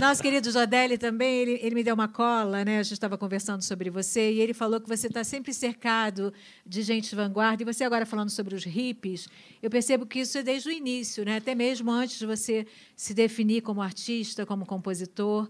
[0.00, 2.78] Nosso querido Jodelli também, ele, ele me deu uma cola, né?
[2.78, 6.32] A gente estava conversando sobre você e ele falou que você está sempre cercado
[6.66, 7.62] de gente de vanguarda.
[7.62, 9.28] E você agora falando sobre os hippies,
[9.62, 11.36] eu percebo que isso é desde o início, né?
[11.38, 15.48] Até mesmo antes de você se definir como artista, como compositor.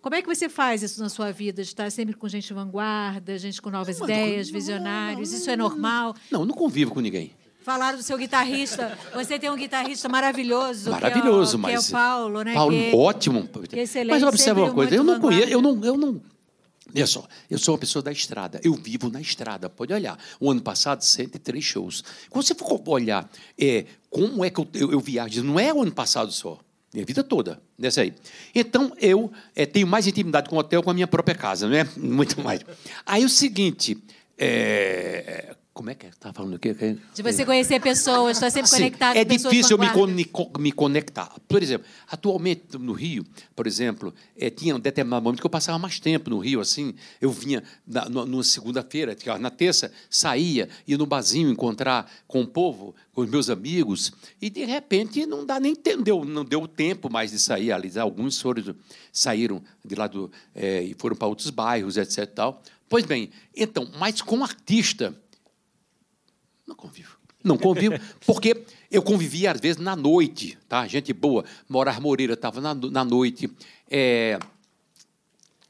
[0.00, 1.62] Como é que você faz isso na sua vida?
[1.62, 5.32] De estar sempre com gente vanguarda, gente com novas Mas ideias, não- visionários?
[5.32, 6.14] Isso é normal?
[6.30, 7.32] Não, eu não convivo com ninguém.
[7.66, 8.96] Falaram do seu guitarrista.
[9.12, 11.88] Você tem um guitarrista maravilhoso, Maravilhoso, que é o, mas.
[11.88, 12.54] que é o Paulo, né?
[12.54, 13.48] Paulo, que, ótimo.
[13.68, 16.22] que é excelente, mas observa uma coisa, eu não conheço, eu não, eu não.
[16.94, 20.16] Olha só, eu sou uma pessoa da estrada, eu vivo na estrada, pode olhar.
[20.38, 22.04] O ano passado, 103 shows.
[22.30, 25.82] Quando você for olhar é, como é que eu, eu, eu viajo, não é o
[25.82, 26.60] ano passado só,
[26.94, 28.14] minha vida toda, dessa aí.
[28.54, 31.74] Então, eu é, tenho mais intimidade com o hotel com a minha própria casa, não
[31.74, 31.84] é?
[31.98, 32.60] Muito mais.
[33.04, 33.98] Aí o seguinte,
[34.38, 36.08] é, como é que é?
[36.08, 36.74] Estava falando o quê?
[37.14, 40.26] De você conhecer pessoas, estar sempre Sim, conectado é com pessoas difícil eu me,
[40.58, 41.30] me conectar.
[41.46, 45.78] Por exemplo, atualmente no Rio, por exemplo, eh, tinha um determinado momento que eu passava
[45.78, 51.04] mais tempo no Rio, assim, eu vinha na, numa segunda-feira, na terça, saía, ia no
[51.04, 55.74] barzinho encontrar com o povo, com os meus amigos, e de repente não dá nem
[55.74, 57.92] tempo, deu, não deu tempo mais de sair ali.
[57.98, 58.74] Alguns foram,
[59.12, 62.26] saíram de lá do, eh, e foram para outros bairros, etc.
[62.26, 62.62] Tal.
[62.88, 65.14] Pois bem, então, mas com artista,
[66.66, 67.16] não convivo.
[67.44, 67.94] Não convivo,
[68.26, 70.86] porque eu convivia, às vezes, na noite, tá?
[70.88, 71.44] Gente boa.
[71.68, 73.48] Morar Moreira estava na, na noite.
[73.88, 74.36] É,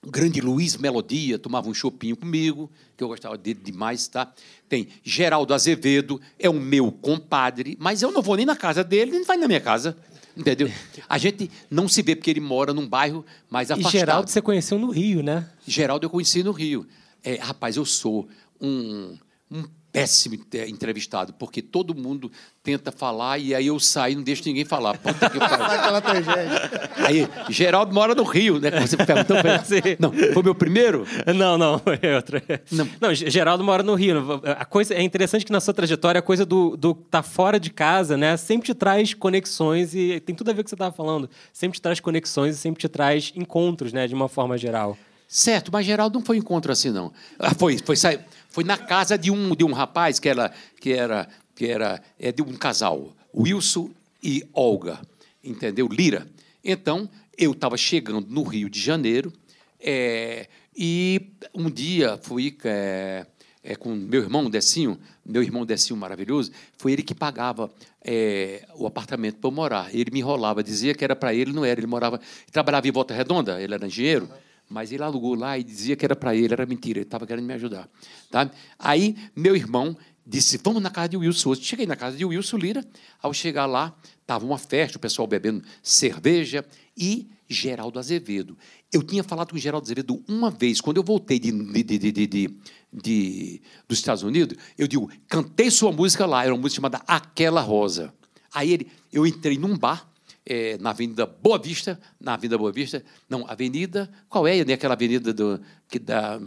[0.02, 4.32] o grande Luiz Melodia tomava um chopinho comigo, que eu gostava dele demais, tá?
[4.68, 9.10] Tem Geraldo Azevedo, é o meu compadre, mas eu não vou nem na casa dele,
[9.10, 9.96] nem vai na minha casa.
[10.36, 10.70] Entendeu?
[11.08, 13.92] A gente não se vê porque ele mora num bairro mais E afastado.
[13.92, 15.48] Geraldo você conheceu no Rio, né?
[15.66, 16.86] Geraldo eu conheci no Rio.
[17.24, 18.28] É, rapaz, eu sou
[18.60, 19.16] um,
[19.50, 19.64] um
[20.00, 20.34] péssimo
[20.68, 22.30] entrevistado, porque todo mundo
[22.62, 24.98] tenta falar e aí eu saio e não deixo ninguém falar.
[24.98, 25.64] Puta que pariu.
[25.64, 26.90] Aquela tragédia.
[26.96, 28.70] Aí, Geraldo mora no Rio, né?
[28.80, 29.96] Você perguntou pra ele.
[29.98, 31.06] Não, foi meu primeiro?
[31.34, 32.42] Não, não, é outra.
[32.70, 32.86] Não.
[33.00, 33.14] Não.
[33.14, 34.42] Ge- Geraldo mora no Rio.
[34.58, 37.70] A coisa é interessante que na sua trajetória a coisa do, do tá fora de
[37.70, 40.74] casa, né, sempre te traz conexões e tem tudo a ver com o que você
[40.74, 41.30] estava falando.
[41.54, 44.98] Sempre te traz conexões e sempre te traz encontros, né, de uma forma geral.
[45.28, 47.12] Certo, mas Geraldo não foi encontro assim, não.
[47.38, 48.20] Ah, Foi, foi, sai-
[48.50, 52.32] foi na casa de um, de um rapaz que era, que era, que era é,
[52.32, 53.90] de um casal, Wilson
[54.22, 55.00] e Olga,
[55.42, 55.88] entendeu?
[55.88, 56.26] Lira.
[56.64, 59.32] Então, eu estava chegando no Rio de Janeiro
[59.80, 63.26] é, e um dia fui é,
[63.62, 67.70] é, com meu irmão Decinho, meu irmão Decinho maravilhoso, foi ele que pagava
[68.02, 69.94] é, o apartamento para eu morar.
[69.94, 71.80] Ele me enrolava, dizia que era para ele, não era.
[71.80, 72.20] Ele morava,
[72.52, 74.28] trabalhava em Volta Redonda, ele era engenheiro.
[74.68, 77.44] Mas ele alugou lá e dizia que era para ele, era mentira, ele estava querendo
[77.46, 77.88] me ajudar.
[78.30, 78.50] Tá?
[78.78, 79.96] Aí, meu irmão
[80.26, 81.50] disse: Vamos na casa de Wilson.
[81.50, 82.84] hoje." Cheguei na casa de Wilson Lira.
[83.22, 86.64] Ao chegar lá, estava uma festa, o pessoal bebendo cerveja
[86.96, 88.58] e Geraldo Azevedo.
[88.92, 92.58] Eu tinha falado com Geraldo Azevedo uma vez, quando eu voltei de- de- de-
[92.92, 97.60] de- dos Estados Unidos, eu digo: cantei sua música lá, era uma música chamada Aquela
[97.60, 98.12] Rosa.
[98.52, 100.10] Aí ele, eu entrei num bar
[100.46, 104.94] é, na Avenida Boa Vista, na Avenida Boa Vista, não, Avenida, qual é né, aquela
[104.94, 106.40] avenida do, que dá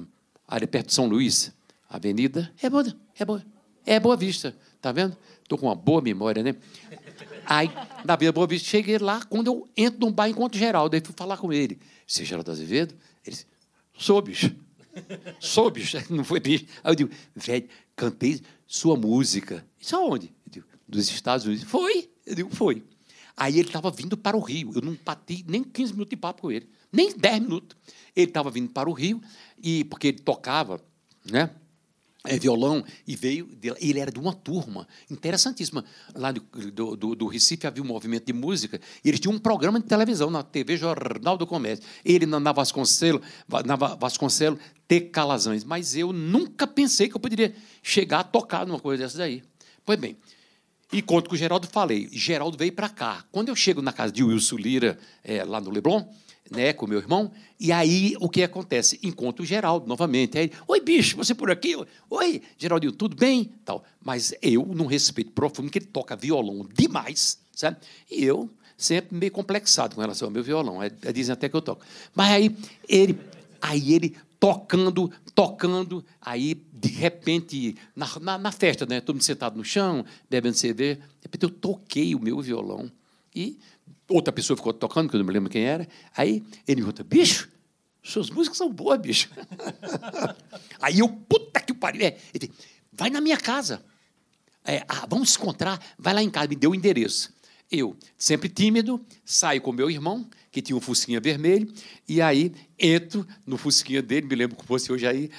[0.48, 1.52] ali perto de São Luís?
[1.90, 2.86] Avenida, é boa,
[3.18, 3.44] é boa,
[3.86, 5.18] é Boa Vista, tá vendo?
[5.44, 6.56] Estou com uma boa memória, né?
[7.46, 7.70] Aí,
[8.06, 11.16] na Avenida Boa Vista, cheguei lá, quando eu entro num bar, encontro Geraldo, aí fui
[11.18, 11.80] falar com ele.
[12.08, 12.94] Você é Geraldo Azevedo?
[13.26, 13.48] Ele disse,
[13.98, 14.56] sou, bicho.
[15.40, 15.98] Sou, bicho.
[16.10, 16.66] Não foi bicho.
[16.84, 19.66] Aí eu digo, velho, cantei sua música.
[19.80, 20.28] Isso aonde?
[20.46, 21.64] Eu digo, dos Estados Unidos.
[21.64, 22.10] Foi?
[22.26, 22.84] Eu digo, foi.
[23.40, 24.72] Aí ele estava vindo para o Rio.
[24.76, 26.70] Eu não bati nem 15 minutos de papo com ele.
[26.92, 27.78] Nem 10 minutos.
[28.16, 29.22] Ele estava vindo para o Rio,
[29.64, 30.82] e porque ele tocava,
[31.32, 31.50] né?
[32.26, 33.46] é, violão e veio.
[33.46, 33.74] de.
[33.80, 35.86] Ele era de uma turma interessantíssima.
[36.14, 36.42] Lá do,
[36.96, 40.30] do, do- Recife havia um movimento de música e eles tinham um programa de televisão
[40.30, 41.86] na TV Jornal do Comércio.
[42.04, 45.00] Ele na, na Vasconcelos, Va- na Va- Vasconcelos, T.
[45.02, 45.64] Calazans.
[45.64, 49.42] Mas eu nunca pensei que eu poderia chegar a tocar numa coisa dessa daí.
[49.86, 50.18] Pois bem.
[50.92, 52.10] E conto com o Geraldo, falei.
[52.12, 53.24] Geraldo veio para cá.
[53.32, 56.04] Quando eu chego na casa de Wilson Lira, eh, lá no Leblon,
[56.50, 59.00] né, com meu irmão, e aí o que acontece?
[59.04, 60.38] Encontro o Geraldo novamente.
[60.38, 61.76] Aí, Oi, bicho, você por aqui?
[62.10, 63.52] Oi, Geraldinho, tudo bem?
[63.64, 63.84] Tal.
[64.04, 67.78] Mas eu, num respeito profundo, porque ele toca violão demais, sabe?
[68.10, 70.82] E eu sempre meio complexado com relação ao meu violão.
[70.82, 71.86] É, é, dizem até que eu toco.
[72.16, 72.56] Mas aí
[72.88, 73.20] ele,
[73.62, 79.02] aí ele tocando, tocando, aí, de repente, na, na, na festa, né?
[79.02, 82.90] Todo mundo sentado no chão, bebendo cerveja, de repente eu toquei o meu violão
[83.36, 83.60] e
[84.08, 87.06] outra pessoa ficou tocando, que eu não me lembro quem era, aí ele me perguntou,
[87.06, 87.50] bicho,
[88.02, 89.30] suas músicas são boas, bicho.
[90.82, 92.52] aí eu, puta que pariu, é, ele
[92.92, 93.84] vai na minha casa,
[94.64, 97.34] é, ah, vamos se encontrar, vai lá em casa, me deu o endereço.
[97.72, 101.72] Eu, sempre tímido, saio com meu irmão, que tinha um fusquinha vermelho,
[102.08, 105.30] e aí entro no fusquinha dele, me lembro como fosse hoje aí,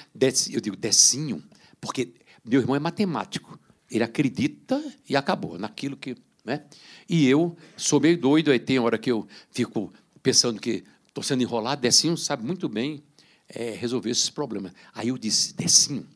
[0.51, 1.43] eu digo, Decinho,
[1.79, 3.59] porque meu irmão é matemático,
[3.89, 6.15] ele acredita e acabou naquilo que...
[6.43, 6.63] Né?
[7.07, 9.93] E eu sou meio doido, aí tem hora que eu fico
[10.23, 13.03] pensando que estou sendo enrolado, Decinho sabe muito bem
[13.49, 14.71] é, resolver esses problemas.
[14.93, 16.07] Aí eu disse, Decinho,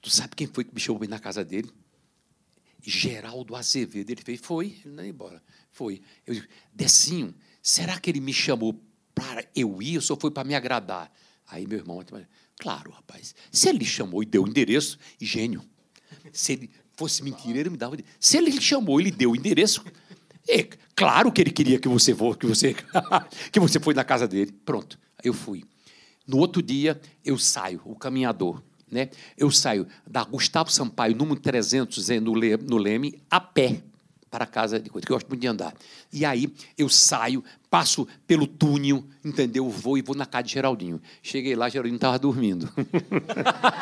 [0.00, 1.70] tu sabe quem foi que me chamou na casa dele?
[2.82, 4.10] Geraldo Azevedo.
[4.10, 5.42] Ele fez, foi, ele não ia embora.
[5.72, 6.00] Foi.
[6.26, 7.34] Eu digo, Decinho,
[7.66, 8.80] será que ele me chamou
[9.12, 11.10] para eu ir ou só foi para me agradar?
[11.48, 12.00] Aí meu irmão,
[12.60, 15.64] claro, rapaz, se ele chamou e deu o endereço, gênio.
[16.32, 17.96] Se ele fosse mentira, ele me dava.
[18.20, 19.84] Se ele chamou e deu o endereço,
[20.48, 20.62] é
[20.94, 22.72] claro que ele queria que você for, que você,
[23.50, 24.52] que você foi na casa dele.
[24.64, 25.64] Pronto, eu fui.
[26.24, 28.62] No outro dia, eu saio, o caminhador.
[28.88, 29.10] Né?
[29.36, 33.82] Eu saio da Gustavo Sampaio, número 300, eh, no, Le, no Leme, a pé
[34.30, 35.72] para a casa de coisa, que eu gosto muito de andar.
[36.12, 39.68] E aí eu saio, passo pelo túnel, entendeu?
[39.70, 41.00] Vou e vou na casa de Geraldinho.
[41.22, 42.68] Cheguei lá, Geraldinho estava dormindo.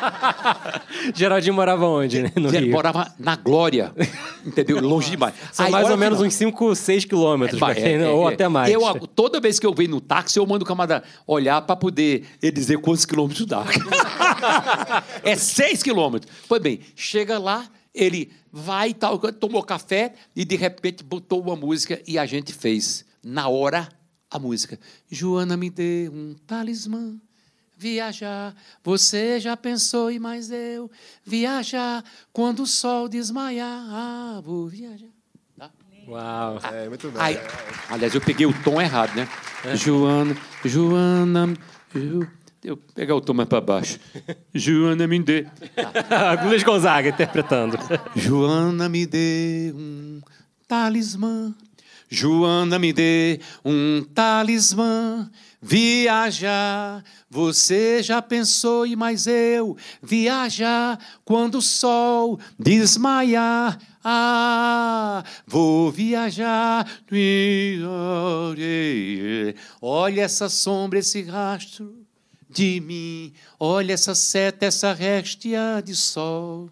[1.15, 2.31] Geraldinho morava onde, né?
[2.35, 2.71] No Ele Rio?
[2.71, 3.93] morava na Glória,
[4.45, 4.79] entendeu?
[4.81, 5.33] Longe demais.
[5.51, 8.33] São Aí, mais ou menos uns 5, 6 quilômetros, é, é, ou é.
[8.33, 8.71] até mais.
[8.71, 12.25] Eu, toda vez que eu venho no táxi, eu mando o camarada olhar para poder
[12.41, 13.63] ele dizer quantos quilômetros dá.
[15.23, 16.31] é seis quilômetros.
[16.47, 17.65] Pois bem, chega lá,
[17.95, 22.53] ele vai e tal, tomou café e de repente botou uma música e a gente
[22.53, 23.89] fez, na hora,
[24.29, 24.77] a música.
[25.09, 27.15] Joana me deu um talismã.
[27.77, 30.89] Viajar, você já pensou e mais eu
[31.25, 35.09] viajar quando o sol desmaiar, ah, vou viajar.
[35.57, 35.69] Tá?
[36.07, 36.57] Uau.
[36.71, 37.21] É, muito bem.
[37.21, 37.37] Aí,
[37.89, 39.27] aliás, eu peguei o tom errado, né?
[39.75, 41.53] Joana, Joana,
[41.93, 42.25] Ju,
[42.65, 43.99] eu pegar o tom mais para baixo.
[44.53, 45.45] Joana me dê.
[46.45, 47.77] Luiz Gonzaga interpretando.
[48.15, 50.19] Joana me dê um
[50.67, 51.53] talismã.
[52.09, 55.29] Joana me dê um talismã.
[55.61, 63.79] Viajar, você já pensou, e mais eu viajar quando o sol desmaiar.
[64.03, 66.87] Ah, vou viajar.
[69.81, 72.04] Olha essa sombra, esse rastro
[72.55, 73.33] de mim.
[73.59, 76.69] Olha essa seta, essa réstia de sol.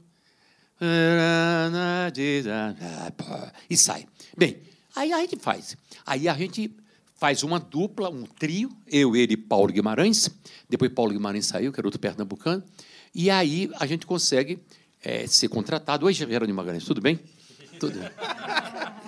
[3.70, 4.06] E sai.
[4.38, 4.58] Bem,
[4.96, 5.78] aí a gente faz.
[6.06, 6.72] Aí a gente
[7.16, 10.30] faz uma dupla, um trio, eu, ele e Paulo Guimarães.
[10.70, 12.64] Depois Paulo Guimarães saiu, que era outro pernambucano.
[13.14, 14.60] E aí a gente consegue
[15.04, 16.06] é, ser contratado.
[16.06, 17.20] Oi, Geraldo Magalhães, tudo bem?
[17.80, 18.00] Tudo.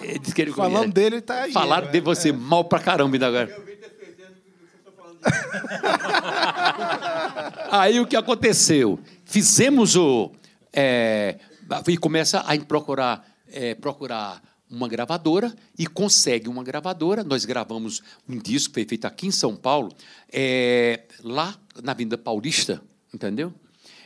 [0.01, 1.51] Ele Falando dele, tá aí.
[1.51, 3.64] Falaram de você mal pra caramba ainda agora.
[7.71, 8.99] Aí o que aconteceu?
[9.25, 10.31] Fizemos o.
[10.73, 11.37] É,
[11.87, 17.23] e começa a procurar, é, procurar uma gravadora e consegue uma gravadora.
[17.23, 19.91] Nós gravamos um disco que foi feito aqui em São Paulo,
[20.31, 22.81] é, lá na Avenida Paulista,
[23.13, 23.53] entendeu?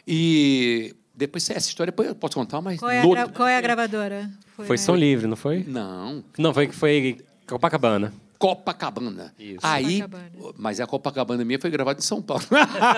[0.08, 3.58] E depois essa história depois eu posso contar, mas Qual é a, gra- qual é
[3.58, 4.30] a gravadora?
[4.56, 4.78] Foi né?
[4.78, 5.64] Som Livre, não foi?
[5.68, 7.18] não Não, foi que foi
[7.48, 8.14] Copacabana.
[8.40, 9.34] Copacabana.
[9.38, 9.60] Isso.
[9.62, 10.54] Aí, Copacabana.
[10.58, 12.44] mas a Copacabana minha foi gravada em São Paulo.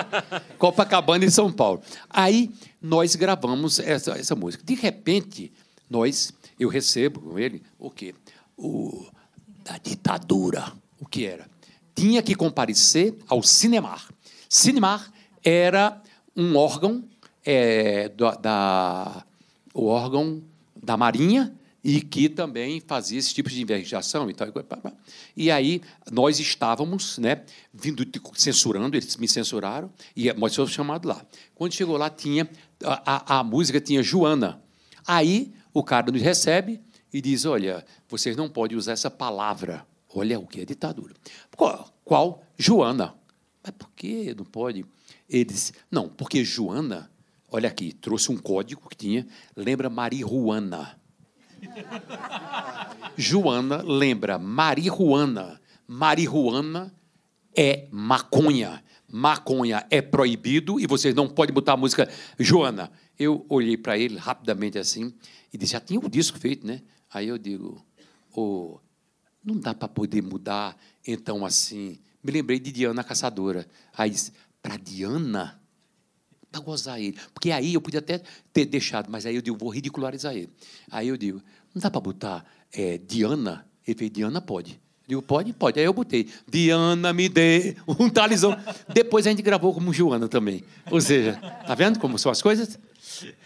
[0.57, 1.81] Copacabana em São Paulo.
[2.09, 4.63] Aí nós gravamos essa, essa música.
[4.63, 5.51] De repente,
[5.89, 8.13] nós, eu recebo com ele o quê?
[8.57, 9.05] O
[9.63, 10.71] da ditadura.
[10.99, 11.49] O que era?
[11.95, 14.07] Tinha que comparecer ao Cinemar.
[14.47, 15.11] Cinemar
[15.43, 15.99] era
[16.35, 17.03] um órgão
[17.43, 19.25] é, da, da-
[19.73, 20.41] o órgão
[20.81, 21.53] da Marinha
[21.83, 24.35] e que também fazia esse tipo de investigação e
[25.35, 28.05] e aí nós estávamos, né, vindo
[28.35, 31.25] censurando, eles me censuraram e nós fomos chamados lá.
[31.55, 32.49] Quando chegou lá tinha
[32.83, 34.61] a, a- a música tinha Joana.
[35.07, 36.79] Aí o cara nos recebe
[37.11, 39.85] e diz: olha, vocês não podem usar essa palavra.
[40.13, 41.13] Olha o que é ditadura.
[41.55, 41.89] Qual?
[42.03, 42.43] qual?
[42.57, 43.15] Joana.
[43.63, 44.85] Mas por que não pode?
[45.29, 47.09] Ele disse, não, porque Joana,
[47.49, 49.25] olha aqui, trouxe um código que tinha,
[49.55, 50.99] lembra marihuana.
[53.17, 55.59] Joana lembra marihuana.
[55.87, 56.93] Marihuana
[57.55, 58.83] é maconha.
[59.07, 62.09] Maconha é proibido e vocês não podem botar a música
[62.39, 62.91] Joana.
[63.19, 65.13] Eu olhei para ele rapidamente assim
[65.53, 66.81] e disse: já tinha um disco feito, né?
[67.13, 67.85] Aí eu digo:
[68.33, 68.79] "Ô,
[69.43, 71.99] não dá para poder mudar, então assim.
[72.23, 73.67] Me lembrei de Diana Caçadora.
[73.97, 74.31] Aí disse:
[74.61, 75.60] para Diana?
[76.51, 77.17] Para gozar ele.
[77.33, 78.21] Porque aí eu podia até
[78.51, 80.49] ter deixado, mas aí eu digo, vou ridicularizar ele.
[80.91, 81.41] Aí eu digo,
[81.73, 83.65] não dá para botar é, Diana?
[83.87, 84.73] Ele fez, Diana pode.
[85.03, 85.53] Eu digo, pode?
[85.53, 85.79] Pode.
[85.79, 88.61] Aí eu botei, Diana me dê um talismã.
[88.93, 90.63] Depois a gente gravou como Joana também.
[90.89, 91.33] Ou seja,
[91.65, 92.77] tá vendo como são as coisas?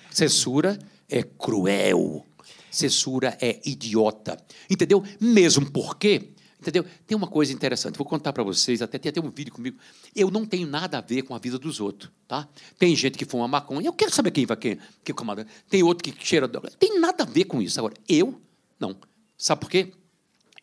[0.09, 0.77] Censura
[1.09, 2.25] é cruel.
[2.71, 4.37] Censura é idiota.
[4.69, 5.03] Entendeu?
[5.19, 6.31] Mesmo porque,
[6.69, 6.85] entendeu?
[7.05, 9.77] Tem uma coisa interessante, vou contar para vocês, até tem até um vídeo comigo.
[10.15, 12.47] Eu não tenho nada a ver com a vida dos outros, tá?
[12.79, 15.47] Tem gente que fuma maconha, eu quero saber quem vai quem, que camarada.
[15.69, 16.71] Tem outro que cheira droga.
[16.79, 17.79] Tem nada a ver com isso.
[17.79, 18.41] Agora, eu
[18.79, 18.95] não.
[19.37, 19.91] Sabe por quê?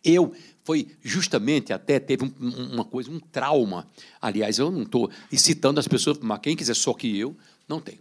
[0.05, 0.32] Eu
[0.64, 3.88] foi justamente até teve um- um- uma coisa, um trauma.
[4.20, 7.36] Aliás, eu não estou incitando as pessoas, mas quem quiser só que eu,
[7.68, 7.98] não tem.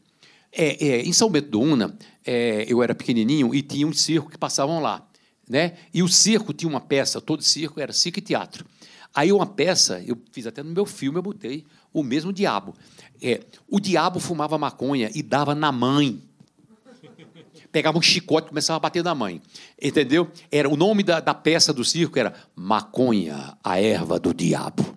[0.51, 1.95] É, é, em São Bento do Una,
[2.25, 5.07] é, eu era pequenininho e tinha um circo que passavam lá.
[5.51, 5.73] Né?
[5.93, 8.65] E o circo tinha uma peça, todo circo era circo e teatro.
[9.13, 12.73] Aí uma peça, eu fiz até no meu filme, eu botei o mesmo diabo.
[13.21, 16.21] É, o diabo fumava maconha e dava na mãe
[17.69, 19.41] pegava um chicote e começava a bater na mãe.
[19.81, 20.29] Entendeu?
[20.51, 24.93] Era o nome da, da peça do circo era Maconha, a erva do diabo.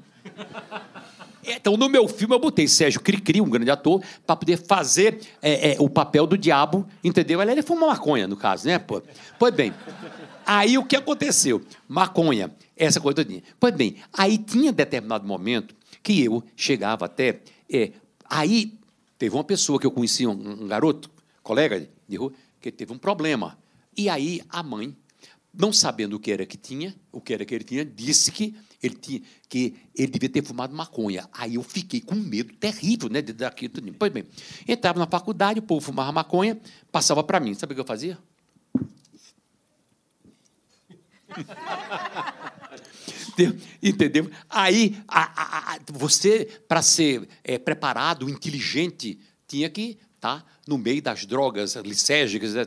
[1.47, 5.73] Então, no meu filme, eu botei Sérgio Cricri, um grande ator, para poder fazer é,
[5.73, 7.41] é, o papel do diabo, entendeu?
[7.43, 8.79] Ele, ele fuma maconha, no caso, né?
[8.79, 9.03] Pô?
[9.39, 9.73] Pois bem,
[10.47, 11.63] aí o que aconteceu?
[11.89, 13.43] Maconha, essa coisa todinha.
[13.61, 17.41] Pois bem, aí tinha determinado momento que eu chegava até...
[17.71, 17.93] é,
[18.29, 18.75] aí
[19.19, 21.11] teve uma pessoa que eu conhecia, um, um garoto,
[21.43, 23.57] colega de rua, que teve um problema.
[23.97, 24.95] E aí a mãe,
[25.57, 28.57] não sabendo o que era que tinha, o que era que ele tinha, disse que
[28.83, 31.29] ele tinha que ele devia ter fumado maconha.
[31.33, 33.95] Aí eu fiquei com medo terrível, né, daquilo tudo.
[33.99, 34.25] Pois bem,
[34.67, 37.55] entrava na faculdade, o povo fumava maconha, passava para mim.
[37.55, 38.19] Sabe o que eu fazia?
[43.83, 44.31] Entendeu?
[44.49, 51.03] Aí, a- a- a- você, para ser é, preparado, inteligente, tinha que estar no meio
[51.03, 52.55] das drogas licérgicas.
[52.55, 52.63] Né.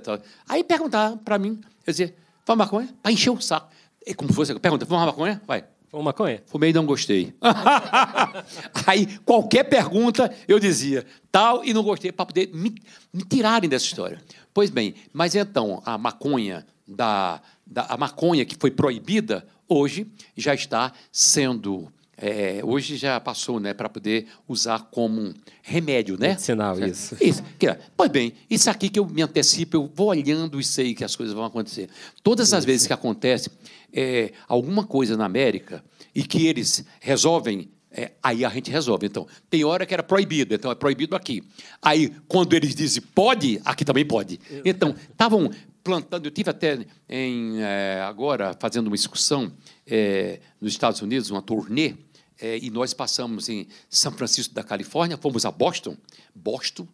[0.47, 2.15] Aí perguntava para mim, eu dizia,
[2.48, 2.88] fuma maconha?
[3.04, 3.70] Para encher o saco.
[4.06, 5.41] É como se fosse, pergunta, fuma maconha?
[5.45, 5.66] Vai.
[5.89, 6.41] Foi maconha?
[6.45, 7.34] Fumei e não gostei.
[8.88, 12.74] Aí, qualquer pergunta, eu dizia tal e não gostei, para poder me,
[13.12, 14.22] me tirarem dessa história.
[14.54, 20.54] Pois bem, mas então, a maconha, da, da, a maconha que foi proibida, hoje já
[20.54, 21.91] está sendo.
[22.18, 26.30] É, hoje já passou né, para poder usar como remédio, né?
[26.30, 26.91] Medicinal, Certo?
[26.91, 27.18] isso.
[27.22, 27.43] Isso.
[27.61, 31.03] é, Pois bem, isso aqui que eu me antecipo, eu vou olhando e sei que
[31.03, 31.89] as coisas vão acontecer.
[32.24, 33.51] Todas as vezes que acontece
[33.93, 39.05] é, alguma coisa na América e que eles resolvem, é, aí a gente resolve.
[39.05, 41.43] Então, tem hora que era proibido, então é proibido aqui.
[41.82, 44.39] Aí, quando eles dizem pode, aqui também pode.
[44.65, 45.51] Então, estavam
[45.88, 49.53] plantando, eu tive até em, é, agora fazendo uma excursão
[49.89, 51.93] é, nos Estados Unidos, uma turnê,
[52.39, 55.97] é, e nós passamos em São Francisco da Califórnia, fomos a Boston.
[56.33, 56.88] Boston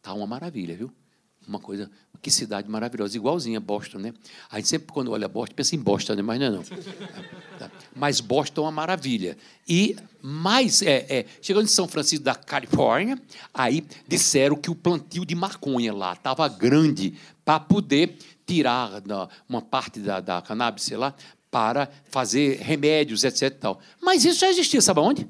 [0.00, 0.92] tá uma maravilha, viu?
[1.46, 1.90] Uma coisa,
[2.20, 4.14] que cidade maravilhosa, igualzinha a Boston, né?
[4.50, 6.22] A gente sempre, quando olha Boston, pensa em Boston, né?
[6.22, 6.62] mas não é não.
[7.96, 9.36] Mas Boston é uma maravilha.
[9.66, 13.20] E mais, é, é, chegando em São Francisco da Califórnia,
[13.52, 19.02] aí disseram que o plantio de maconha lá estava grande para poder tirar
[19.48, 21.14] uma parte da, da cannabis, sei lá,
[21.50, 23.50] para fazer remédios, etc.
[23.58, 23.80] Tal.
[24.02, 25.26] Mas isso já existia, sabe onde?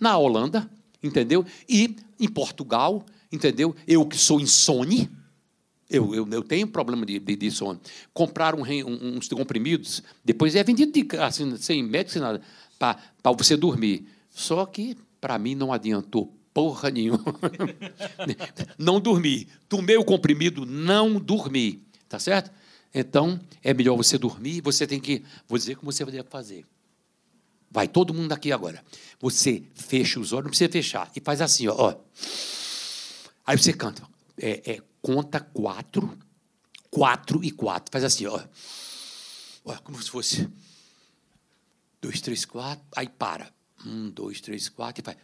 [0.00, 0.68] Na Holanda,
[1.02, 1.44] entendeu?
[1.68, 3.74] E em Portugal, entendeu?
[3.86, 5.10] Eu que sou insone,
[5.90, 7.80] eu, eu, eu tenho problema de, de, de sono.
[8.12, 12.40] Comprar um, um- uns comprimidos, depois é vendido de, assim, sem médico, sem nada,
[12.78, 14.06] para você dormir.
[14.30, 17.22] Só que, para mim, não adiantou porra nenhuma.
[18.78, 19.48] não dormi.
[19.68, 21.82] Tomei o comprimido, não dormi.
[22.08, 22.50] Tá certo?
[22.94, 25.24] Então, é melhor você dormir, você tem que.
[25.46, 26.64] Vou dizer como você vai fazer.
[27.70, 28.82] Vai todo mundo aqui agora.
[29.20, 31.10] Você fecha os olhos, não precisa fechar.
[31.14, 31.74] E faz assim, ó.
[31.76, 31.96] ó.
[33.46, 34.02] Aí você canta.
[34.38, 36.16] É, é, conta quatro,
[36.90, 37.92] quatro e quatro.
[37.92, 38.42] Faz assim, ó.
[39.64, 39.76] ó.
[39.78, 40.48] Como se fosse.
[42.00, 42.84] Dois, três, quatro.
[42.96, 43.52] Aí para.
[43.84, 45.02] Um, dois, três, quatro.
[45.02, 45.18] E faz.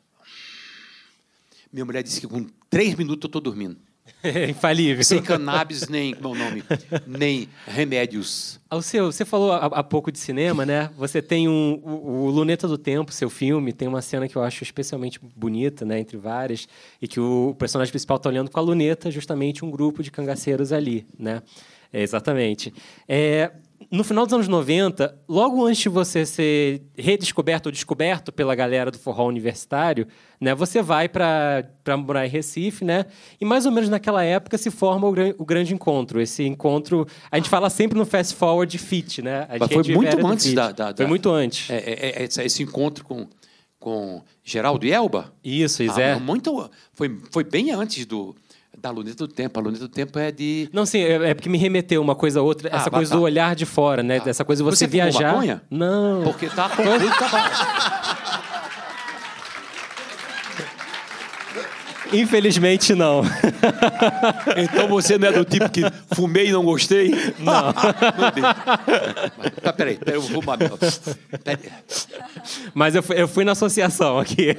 [1.73, 3.81] Minha mulher disse que com três minutos eu estou dormindo.
[4.23, 5.05] É infalível.
[5.05, 6.65] Sem cannabis, nem, como é nome?
[7.07, 8.61] Nem remédios.
[8.69, 10.91] Alceu, você falou há, há pouco de cinema, né?
[10.97, 14.43] Você tem um, o, o Luneta do Tempo, seu filme, tem uma cena que eu
[14.43, 15.99] acho especialmente bonita, né?
[15.99, 16.69] Entre várias,
[17.01, 20.73] e que o personagem principal está olhando com a luneta, justamente um grupo de cangaceiros
[20.73, 21.43] ali, né?
[21.93, 22.75] É, exatamente.
[23.09, 23.53] É,
[23.95, 28.91] no final dos anos 90, logo antes de você ser redescoberto ou descoberto pela galera
[28.91, 30.07] do forró universitário,
[30.41, 31.65] né, você vai para
[31.99, 33.07] morar em Recife, né?
[33.41, 36.21] E mais ou menos naquela época se forma o, gran- o grande encontro.
[36.21, 39.47] Esse encontro, a gente fala sempre no Fast Forward Fit, né?
[39.49, 40.55] A Mas foi muito antes fit.
[40.57, 41.71] da- da- Foi da- muito antes.
[41.71, 43.27] É, é, é, esse- encontro com,
[43.79, 45.33] com Geraldo e Elba.
[45.45, 46.17] Isso, Ah, Isé.
[46.19, 48.35] muito, foi, foi bem antes do,
[48.85, 49.59] da Luneta do Tempo.
[49.59, 50.69] A Luneta do Tempo é de.
[50.73, 53.17] Não, sim, é, é porque me remeteu uma coisa a outra, Ah, essa coisa tá.
[53.17, 54.21] do olhar de fora, né?
[54.21, 55.33] Dessa coisa de você, Você viajar.
[55.33, 55.63] maconha?
[55.71, 56.23] Não.
[56.25, 57.29] Porque tá confuso, tá
[62.15, 63.23] Infelizmente não.
[64.57, 65.83] Então você não é do tipo que
[66.15, 67.11] fumei e não gostei?
[67.39, 67.73] Não.
[68.35, 68.45] Deus.
[69.39, 70.59] Mas, tá, peraí, peraí, eu vou fumar.
[70.59, 71.71] Peraí.
[72.73, 74.57] Mas eu fui, eu fui na associação aqui.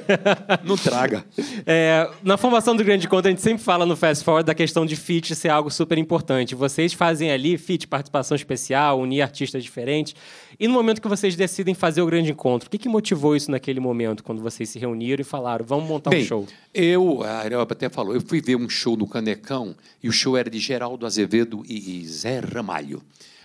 [0.64, 1.24] Não traga.
[1.66, 4.84] É, na formação do Grande Conta, a gente sempre fala no Fast Forward da questão
[4.84, 6.54] de feat ser algo super importante.
[6.54, 10.14] Vocês fazem ali feat, participação especial, unir artistas diferentes.
[10.58, 13.50] E no momento que vocês decidem fazer o Grande Encontro, o que, que motivou isso
[13.50, 16.46] naquele momento, quando vocês se reuniram e falaram, vamos montar Bem, um show?
[16.72, 20.36] Eu, a Areopa até falou, eu fui ver um show no Canecão e o show
[20.36, 23.02] era de Geraldo Azevedo e, Zé Ramalho.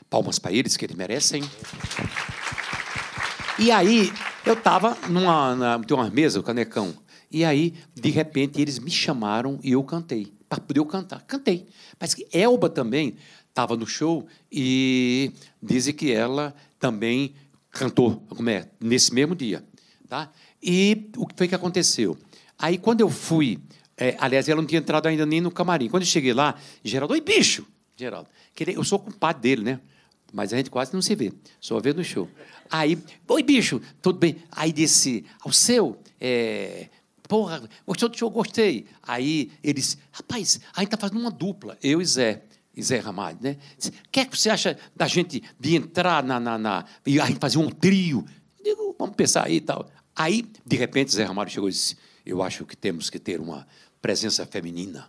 [0.10, 1.44] Palmas para eles, que eles merecem.
[3.60, 4.12] E aí,
[4.46, 6.94] eu estava numa, tem uma mesa, o Canecão,
[7.32, 11.22] e aí, de repente, eles me chamaram e eu cantei, para poder eu cantar.
[11.22, 11.68] Cantei.
[12.00, 13.16] Mas que Elba também
[13.48, 15.32] estava no show e
[15.62, 17.34] dizem que ela também
[17.70, 19.64] cantou, como é, nesse mesmo dia.
[20.10, 20.30] Tá?
[20.62, 22.18] E o que foi que aconteceu?
[22.60, 23.60] Aí, quando eu fui,
[24.02, 25.88] é, aliás, ela não tinha entrado ainda nem no camarim.
[25.90, 27.66] Quando eu cheguei lá, Geraldo, oi, bicho!
[27.96, 28.28] Geraldo,
[28.60, 29.80] ele- eu sou compadre dele, né?
[30.34, 32.28] Mas a gente quase não se vê, só vê no show.
[32.70, 32.98] Aí,
[33.28, 34.38] oi, bicho, tudo bem?
[34.52, 36.88] Aí disse, ao seu, é,
[37.28, 38.30] porra, gostou do show?
[38.32, 38.88] Gostei.
[39.04, 42.44] Aí eles, rapaz, a gente está fazendo uma dupla, eu e Zé.
[42.74, 43.58] E Zé Ramalho, né?
[43.78, 46.40] Disse, O que é que você acha da gente de entrar na.
[46.40, 48.26] na, na e a gente fazer um trio?
[48.64, 49.92] Digo, vamos pensar aí e tal.
[50.16, 53.68] Aí, de repente, Zé Ramalho chegou e disse: Eu acho que temos que ter uma
[54.02, 55.08] presença feminina.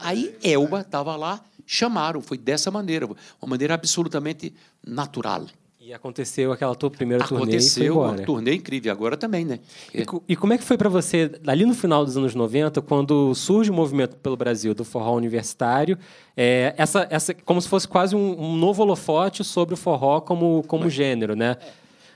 [0.00, 4.52] Aí Elba estava lá, chamaram, foi dessa maneira, uma maneira absolutamente
[4.84, 5.46] natural.
[5.80, 9.58] E aconteceu aquela tua primeira turnê e foi Aconteceu uma turnê incrível, agora também, né?
[9.92, 12.80] E, co- e como é que foi para você, ali no final dos anos 90,
[12.82, 15.98] quando surge o movimento pelo Brasil do forró universitário,
[16.36, 20.62] é, essa, essa, como se fosse quase um, um novo holofote sobre o forró como,
[20.68, 21.56] como gênero, né?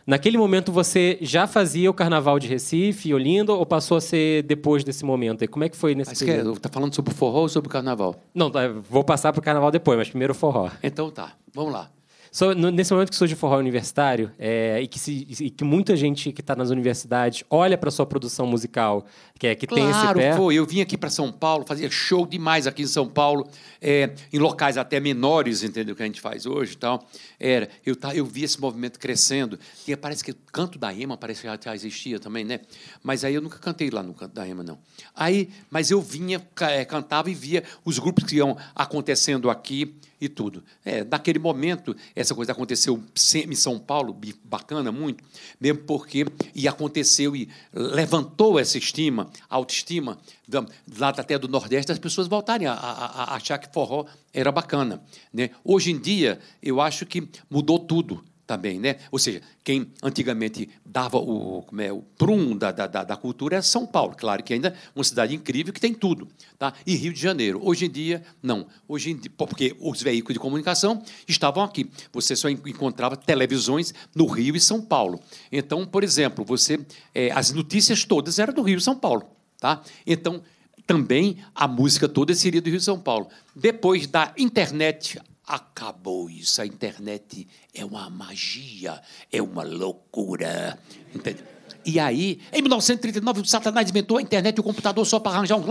[0.06, 4.84] Naquele momento você já fazia o Carnaval de Recife, Olinda, ou passou a ser depois
[4.84, 5.42] desse momento?
[5.42, 6.60] E como é que foi nesse Mas quer, período?
[6.60, 8.14] tá falando sobre o forró ou sobre o carnaval?
[8.32, 10.70] Não, tá, vou passar pro Carnaval depois, mas primeiro o forró.
[10.80, 11.90] Então tá, vamos lá.
[12.36, 15.64] So, no- nesse momento que surge o forró universitário, é, e, que se- e que
[15.64, 19.06] muita gente que está nas universidades olha para sua produção musical,
[19.38, 20.36] que, é, que tem esse Claro, pé...
[20.36, 20.54] foi.
[20.54, 23.48] Eu vim aqui para São Paulo, fazia show demais aqui em São Paulo,
[23.80, 25.96] é, em locais até menores, entendeu?
[25.96, 27.08] Que a gente faz hoje e tal.
[27.40, 29.58] Era, eu, tá, eu vi esse movimento crescendo.
[29.88, 32.60] E parece que o canto da Ema parece que já, existia também, né?
[33.02, 34.76] Mas aí eu nunca cantei lá no canto da Ema, não.
[35.14, 40.28] Aí, mas eu vinha, é, cantava e via os grupos que iam acontecendo aqui e
[40.28, 40.62] tudo.
[40.84, 43.02] É, naquele momento, essa coisa aconteceu
[43.34, 45.22] em São Paulo, bacana muito,
[45.60, 50.18] mesmo porque e aconteceu e levantou essa estima, autoestima,
[50.98, 55.02] lá até do Nordeste, das pessoas voltarem a, a- a achar que forró era bacana.
[55.32, 55.50] Né?
[55.64, 58.96] Hoje em dia, eu acho que mudou tudo também, né?
[59.10, 63.62] Ou seja, quem antigamente dava o, como é, o prum da, da, da- cultura é
[63.62, 66.28] São Paulo, claro que ainda é uma cidade incrível que tem tudo,
[66.58, 66.72] tá?
[66.86, 67.60] E Rio de Janeiro.
[67.62, 68.66] Hoje em dia, não.
[68.86, 71.90] Hoje em dia, porque os veículos de comunicação estavam aqui.
[72.12, 75.18] Você só en- encontrava televisões no Rio e São Paulo.
[75.50, 76.78] Então, por exemplo, você
[77.14, 79.24] eh, as notícias todas eram do Rio e São Paulo,
[79.58, 79.82] tá?
[80.06, 80.40] Então,
[80.86, 83.28] também a música toda seria do Rio e São Paulo.
[83.56, 86.60] Depois da internet, acabou isso.
[86.60, 90.78] A internet é uma magia, é uma loucura.
[91.14, 91.44] Entende?
[91.84, 95.56] E aí, em 1939, o Satanás inventou a internet e o computador só para arranjar
[95.56, 95.64] um.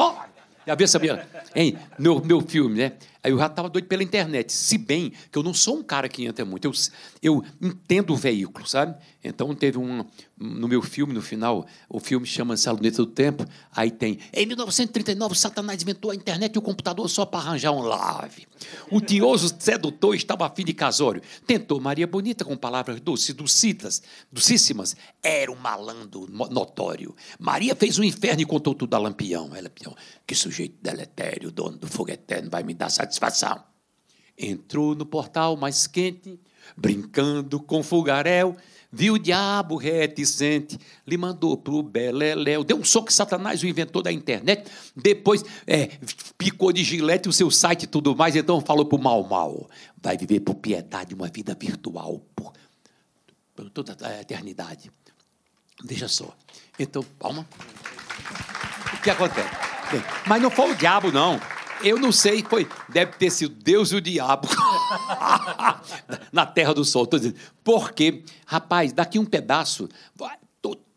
[0.66, 1.28] Já viu, sabia?
[1.54, 1.78] Hein?
[2.00, 2.94] Meu, meu filme, né?
[3.22, 4.52] Aí eu já estava doido pela internet.
[4.52, 6.66] Se bem que eu não sou um cara que entra muito.
[6.66, 6.74] Eu,
[7.22, 8.96] eu entendo o veículo, sabe?
[9.24, 10.06] Então teve um.
[10.38, 13.46] No meu filme, no final, o filme chama-se A Luneta do Tempo.
[13.74, 14.20] Aí tem.
[14.34, 18.46] Em 1939, o Satanás inventou a internet e o computador só para arranjar um live.
[18.92, 21.22] O tioso sedutor estava afim de casório.
[21.48, 24.98] Tentou Maria Bonita com palavras doces, dulcitas, dulcíssimas.
[25.24, 27.16] Era um malandro notório.
[27.40, 29.52] Maria fez um inferno e contou tudo a Lampião.
[29.54, 29.96] Ela, Lampião,
[30.28, 33.64] que sujeito deletério, dono do fogo eterno, vai me dar satisfação.
[34.38, 36.38] Entrou no portal mais quente,
[36.76, 38.58] brincando com fogaréu,
[38.96, 44.02] viu o diabo reticente, lhe mandou pro Beleléu, deu um soco em Satanás, o inventor
[44.02, 45.92] da internet, depois é,
[46.38, 49.70] picou de gilete o seu site e tudo mais, então falou pro Mal Mal,
[50.02, 52.54] vai viver por piedade uma vida virtual por,
[53.54, 54.90] por toda a eternidade.
[55.84, 56.34] Veja só.
[56.80, 57.46] Então, palma.
[58.94, 59.50] O que acontece?
[60.26, 61.38] Mas não foi o diabo, não.
[61.84, 62.68] Eu não sei, foi.
[62.90, 64.48] Deve ter sido Deus e o diabo.
[66.32, 67.06] Na terra do sol.
[67.06, 67.36] Tô dizendo.
[67.64, 69.90] Porque, rapaz, daqui um pedaço.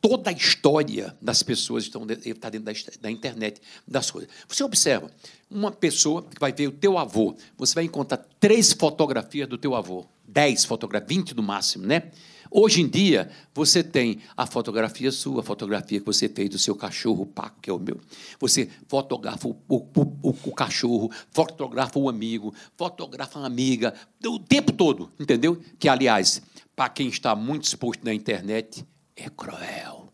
[0.01, 4.31] Toda a história das pessoas estão está dentro da, da internet, das coisas.
[4.47, 5.11] Você observa,
[5.51, 9.75] uma pessoa que vai ver o teu avô, você vai encontrar três fotografias do teu
[9.75, 12.11] avô, dez fotografias, vinte no máximo, né?
[12.51, 16.75] Hoje em dia, você tem a fotografia sua, a fotografia que você fez do seu
[16.75, 18.01] cachorro, o Paco, que é o meu.
[18.41, 19.87] Você fotografa o, o-
[20.23, 23.93] o- o cachorro, fotografa o amigo, fotografa a amiga,
[24.25, 25.61] o tempo todo, entendeu?
[25.79, 26.41] Que, aliás,
[26.75, 28.83] para quem está muito exposto na internet,
[29.15, 30.11] é cruel.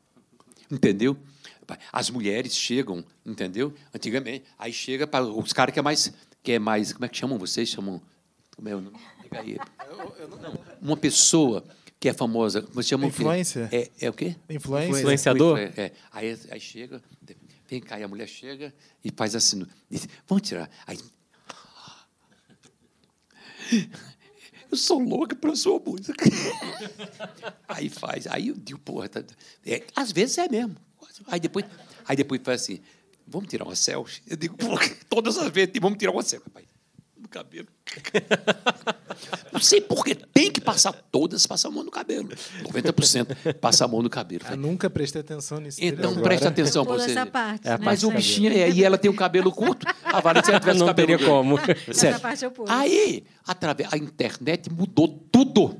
[0.70, 1.16] Entendeu?
[1.92, 3.72] As mulheres chegam, entendeu?
[3.94, 6.12] Antigamente, aí chega para os caras que é mais,
[6.42, 7.68] que é mais, como é que chamam vocês?
[7.68, 8.02] Chamam,
[8.56, 8.96] como é o nome?
[10.80, 11.64] Uma pessoa
[11.98, 13.22] que é famosa, você chama o quê?
[13.22, 13.68] Influencer?
[13.72, 14.36] É, é o quê?
[14.50, 14.98] Influência?
[14.98, 15.58] Influenciador?
[15.58, 15.92] É, é.
[16.12, 17.02] Aí, aí chega,
[17.68, 20.68] vem cá, e a mulher chega e faz assim, diz, vamos tirar.
[20.86, 20.98] Aí,
[24.70, 26.24] eu sou louca pela sua música.
[27.68, 29.24] aí faz, aí eu digo, porra, tá-
[29.64, 30.76] é, às vezes é mesmo.
[31.26, 31.64] Aí depois,
[32.06, 32.80] aí depois faz assim,
[33.26, 34.20] vamos tirar uma selfie?
[34.26, 36.66] Eu digo, porra, todas as vezes, vamos tirar uma selfie, rapaz.
[37.24, 37.68] No cabelo.
[39.50, 42.28] Não sei porque tem que passar todas, passar a mão no cabelo.
[42.62, 44.44] 90% passa a mão no cabelo.
[44.50, 45.78] Eu nunca prestei atenção nisso.
[45.80, 46.22] Então Agora.
[46.22, 47.12] presta atenção Pula você.
[47.12, 47.66] essa parte.
[47.66, 47.78] É né?
[47.80, 49.86] Mas o bichinho é, e ela tem o cabelo curto.
[50.04, 51.58] A Valentina se ela tivesse Não cabelo teria como.
[51.94, 52.20] Sério.
[52.20, 52.70] parte eu pulo.
[52.70, 55.74] Aí, através a internet mudou tudo.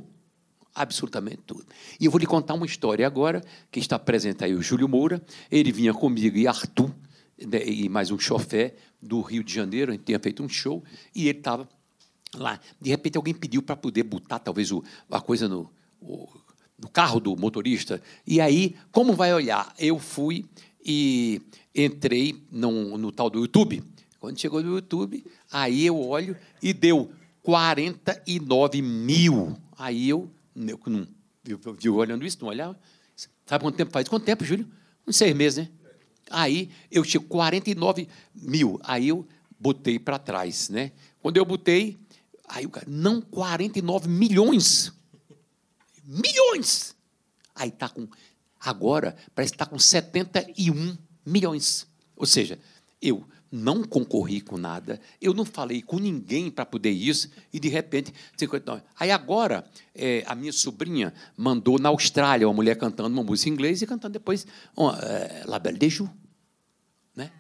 [0.75, 1.67] Absolutamente tudo.
[2.01, 5.21] E eu vou lhe contar uma história agora, que está presente aí o Júlio Moura.
[5.53, 6.95] Ele vinha comigo e Arthur, né,
[7.39, 9.91] e mais um chofé do Rio de Janeiro.
[9.93, 10.83] A gente tinha feito um show
[11.15, 11.69] e ele estava
[12.35, 12.61] lá.
[12.81, 15.71] De repente, alguém pediu para poder botar talvez o, a coisa no,
[16.01, 16.29] o-
[16.79, 18.01] no carro do motorista.
[18.27, 19.73] E aí, como vai olhar?
[19.79, 20.45] Eu fui
[20.85, 21.41] e
[21.75, 23.83] entrei no, no tal do YouTube.
[24.21, 27.13] Quando chegou no YouTube, aí eu olho e deu
[27.43, 29.57] 49 mil.
[29.77, 31.07] Aí eu, eu não
[31.43, 32.79] viu, viu olhando isso, não olhava.
[33.47, 34.09] Sabe quanto tempo faz?
[34.09, 34.67] Quanto tempo, Júlio?
[35.07, 35.71] Uns seis meses, né?
[36.31, 38.81] Aí eu tinha 49 mil.
[38.83, 39.27] Aí eu
[39.59, 40.93] botei para trás, né?
[41.21, 41.99] Quando eu botei,
[42.49, 44.93] aí o cara, não 49 milhões.
[46.05, 46.95] Milhões!
[47.55, 48.09] Aí está com.
[48.61, 51.87] Agora, parece que está com 71 milhões.
[52.17, 52.59] Ou seja,
[53.01, 57.69] eu não concorri com nada, eu não falei com ninguém para poder isso, e de
[57.69, 58.83] repente, 59.
[58.99, 59.65] Aí agora,
[59.95, 63.87] é, a minha sobrinha mandou na Austrália uma mulher cantando uma música em inglês e
[63.87, 64.47] cantando depois
[64.77, 66.11] uma, é, La Belle de Jour.
[67.15, 67.31] Né?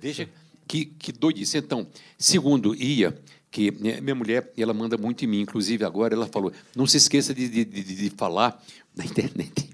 [0.00, 0.28] Veja
[0.68, 1.58] que, que doidice.
[1.58, 1.86] Então,
[2.18, 3.18] segundo Ia,
[3.50, 6.96] que né, minha mulher ela manda muito em mim, inclusive agora ela falou: não se
[6.96, 8.62] esqueça de, de, de, de falar
[8.96, 9.70] na internet.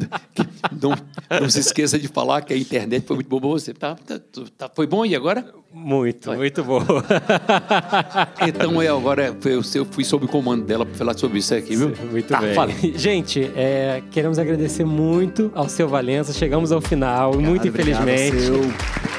[0.80, 0.94] não,
[1.40, 3.72] não se esqueça de falar que a internet foi muito boa você.
[3.74, 4.18] Tá, tá,
[4.56, 5.54] tá, foi bom e agora?
[5.72, 6.80] Muito, muito bom.
[8.46, 11.76] Então eu agora eu, eu fui sob o comando dela para falar sobre isso aqui,
[11.76, 11.92] viu?
[12.10, 12.54] Muito Tá, bem.
[12.54, 12.72] fala.
[12.94, 16.32] Gente, é, queremos agradecer muito ao seu Valença.
[16.32, 18.40] Chegamos ao final, muito Obrigado, infelizmente.
[18.46, 19.11] seu.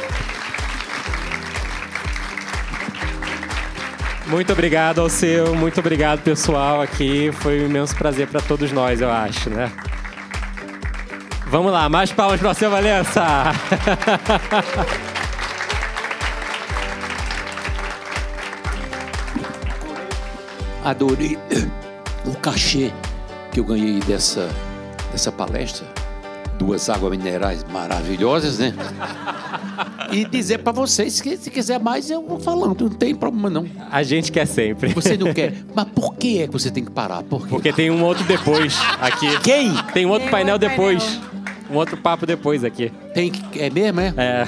[4.34, 7.32] Muito obrigado ao seu, muito obrigado pessoal aqui.
[7.34, 9.72] Foi um imenso prazer para todos nós, eu acho, né?
[11.46, 13.24] Vamos lá, mais palmas para seu Valença.
[20.84, 21.38] Adorei
[22.26, 22.92] o cachê
[23.52, 24.50] que eu ganhei dessa,
[25.12, 25.93] dessa palestra.
[26.58, 28.74] Duas águas minerais maravilhosas, né?
[30.12, 33.66] E dizer para vocês que se quiser mais, eu vou falando, não tem problema não.
[33.90, 34.94] A gente quer sempre.
[34.94, 35.54] Você não quer.
[35.74, 37.24] Mas por que é que você tem que parar?
[37.24, 37.48] Por?
[37.48, 39.40] Porque tem um outro depois aqui.
[39.40, 39.74] Quem?
[39.94, 41.04] Tem um outro Tem painel outro depois.
[41.04, 41.22] painel.
[41.72, 42.92] Um outro papo depois aqui.
[43.14, 43.60] Tem que.
[43.60, 44.14] É mesmo, é?
[44.16, 44.46] É.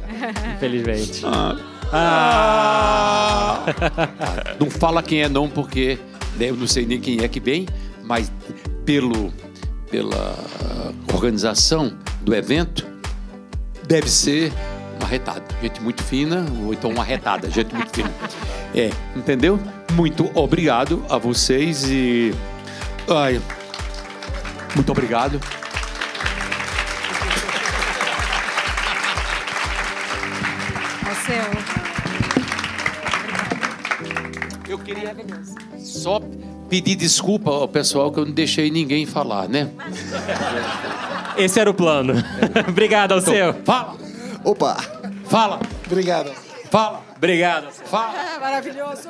[0.56, 1.22] Infelizmente.
[1.26, 1.56] Ah.
[1.92, 3.64] Ah.
[4.58, 5.98] Não fala quem é não, porque
[6.40, 7.66] eu não sei nem quem é que vem,
[8.02, 8.32] mas
[8.84, 9.32] pelo,
[9.90, 10.36] pela
[11.12, 12.86] organização do evento,
[13.86, 14.52] deve ser
[14.98, 15.42] uma retada.
[15.62, 18.12] Gente muito fina, ou então uma retada, gente muito fina.
[18.76, 19.56] É, entendeu?
[19.92, 22.34] Muito obrigado a vocês e.
[23.08, 23.40] Ai,
[24.74, 25.40] muito obrigado.
[31.06, 31.44] Ao seu.
[34.68, 35.14] Eu queria
[35.78, 36.20] só
[36.74, 39.70] pedir desculpa ao pessoal que eu não deixei ninguém falar, né?
[41.36, 42.14] Esse era o plano.
[42.68, 43.54] Obrigado ao seu.
[43.64, 43.94] Fala,
[44.42, 44.76] Opa!
[45.28, 46.32] fala, Obrigado.
[46.72, 47.70] fala, Obrigado.
[47.70, 48.12] fala.
[48.40, 49.08] Maravilhoso.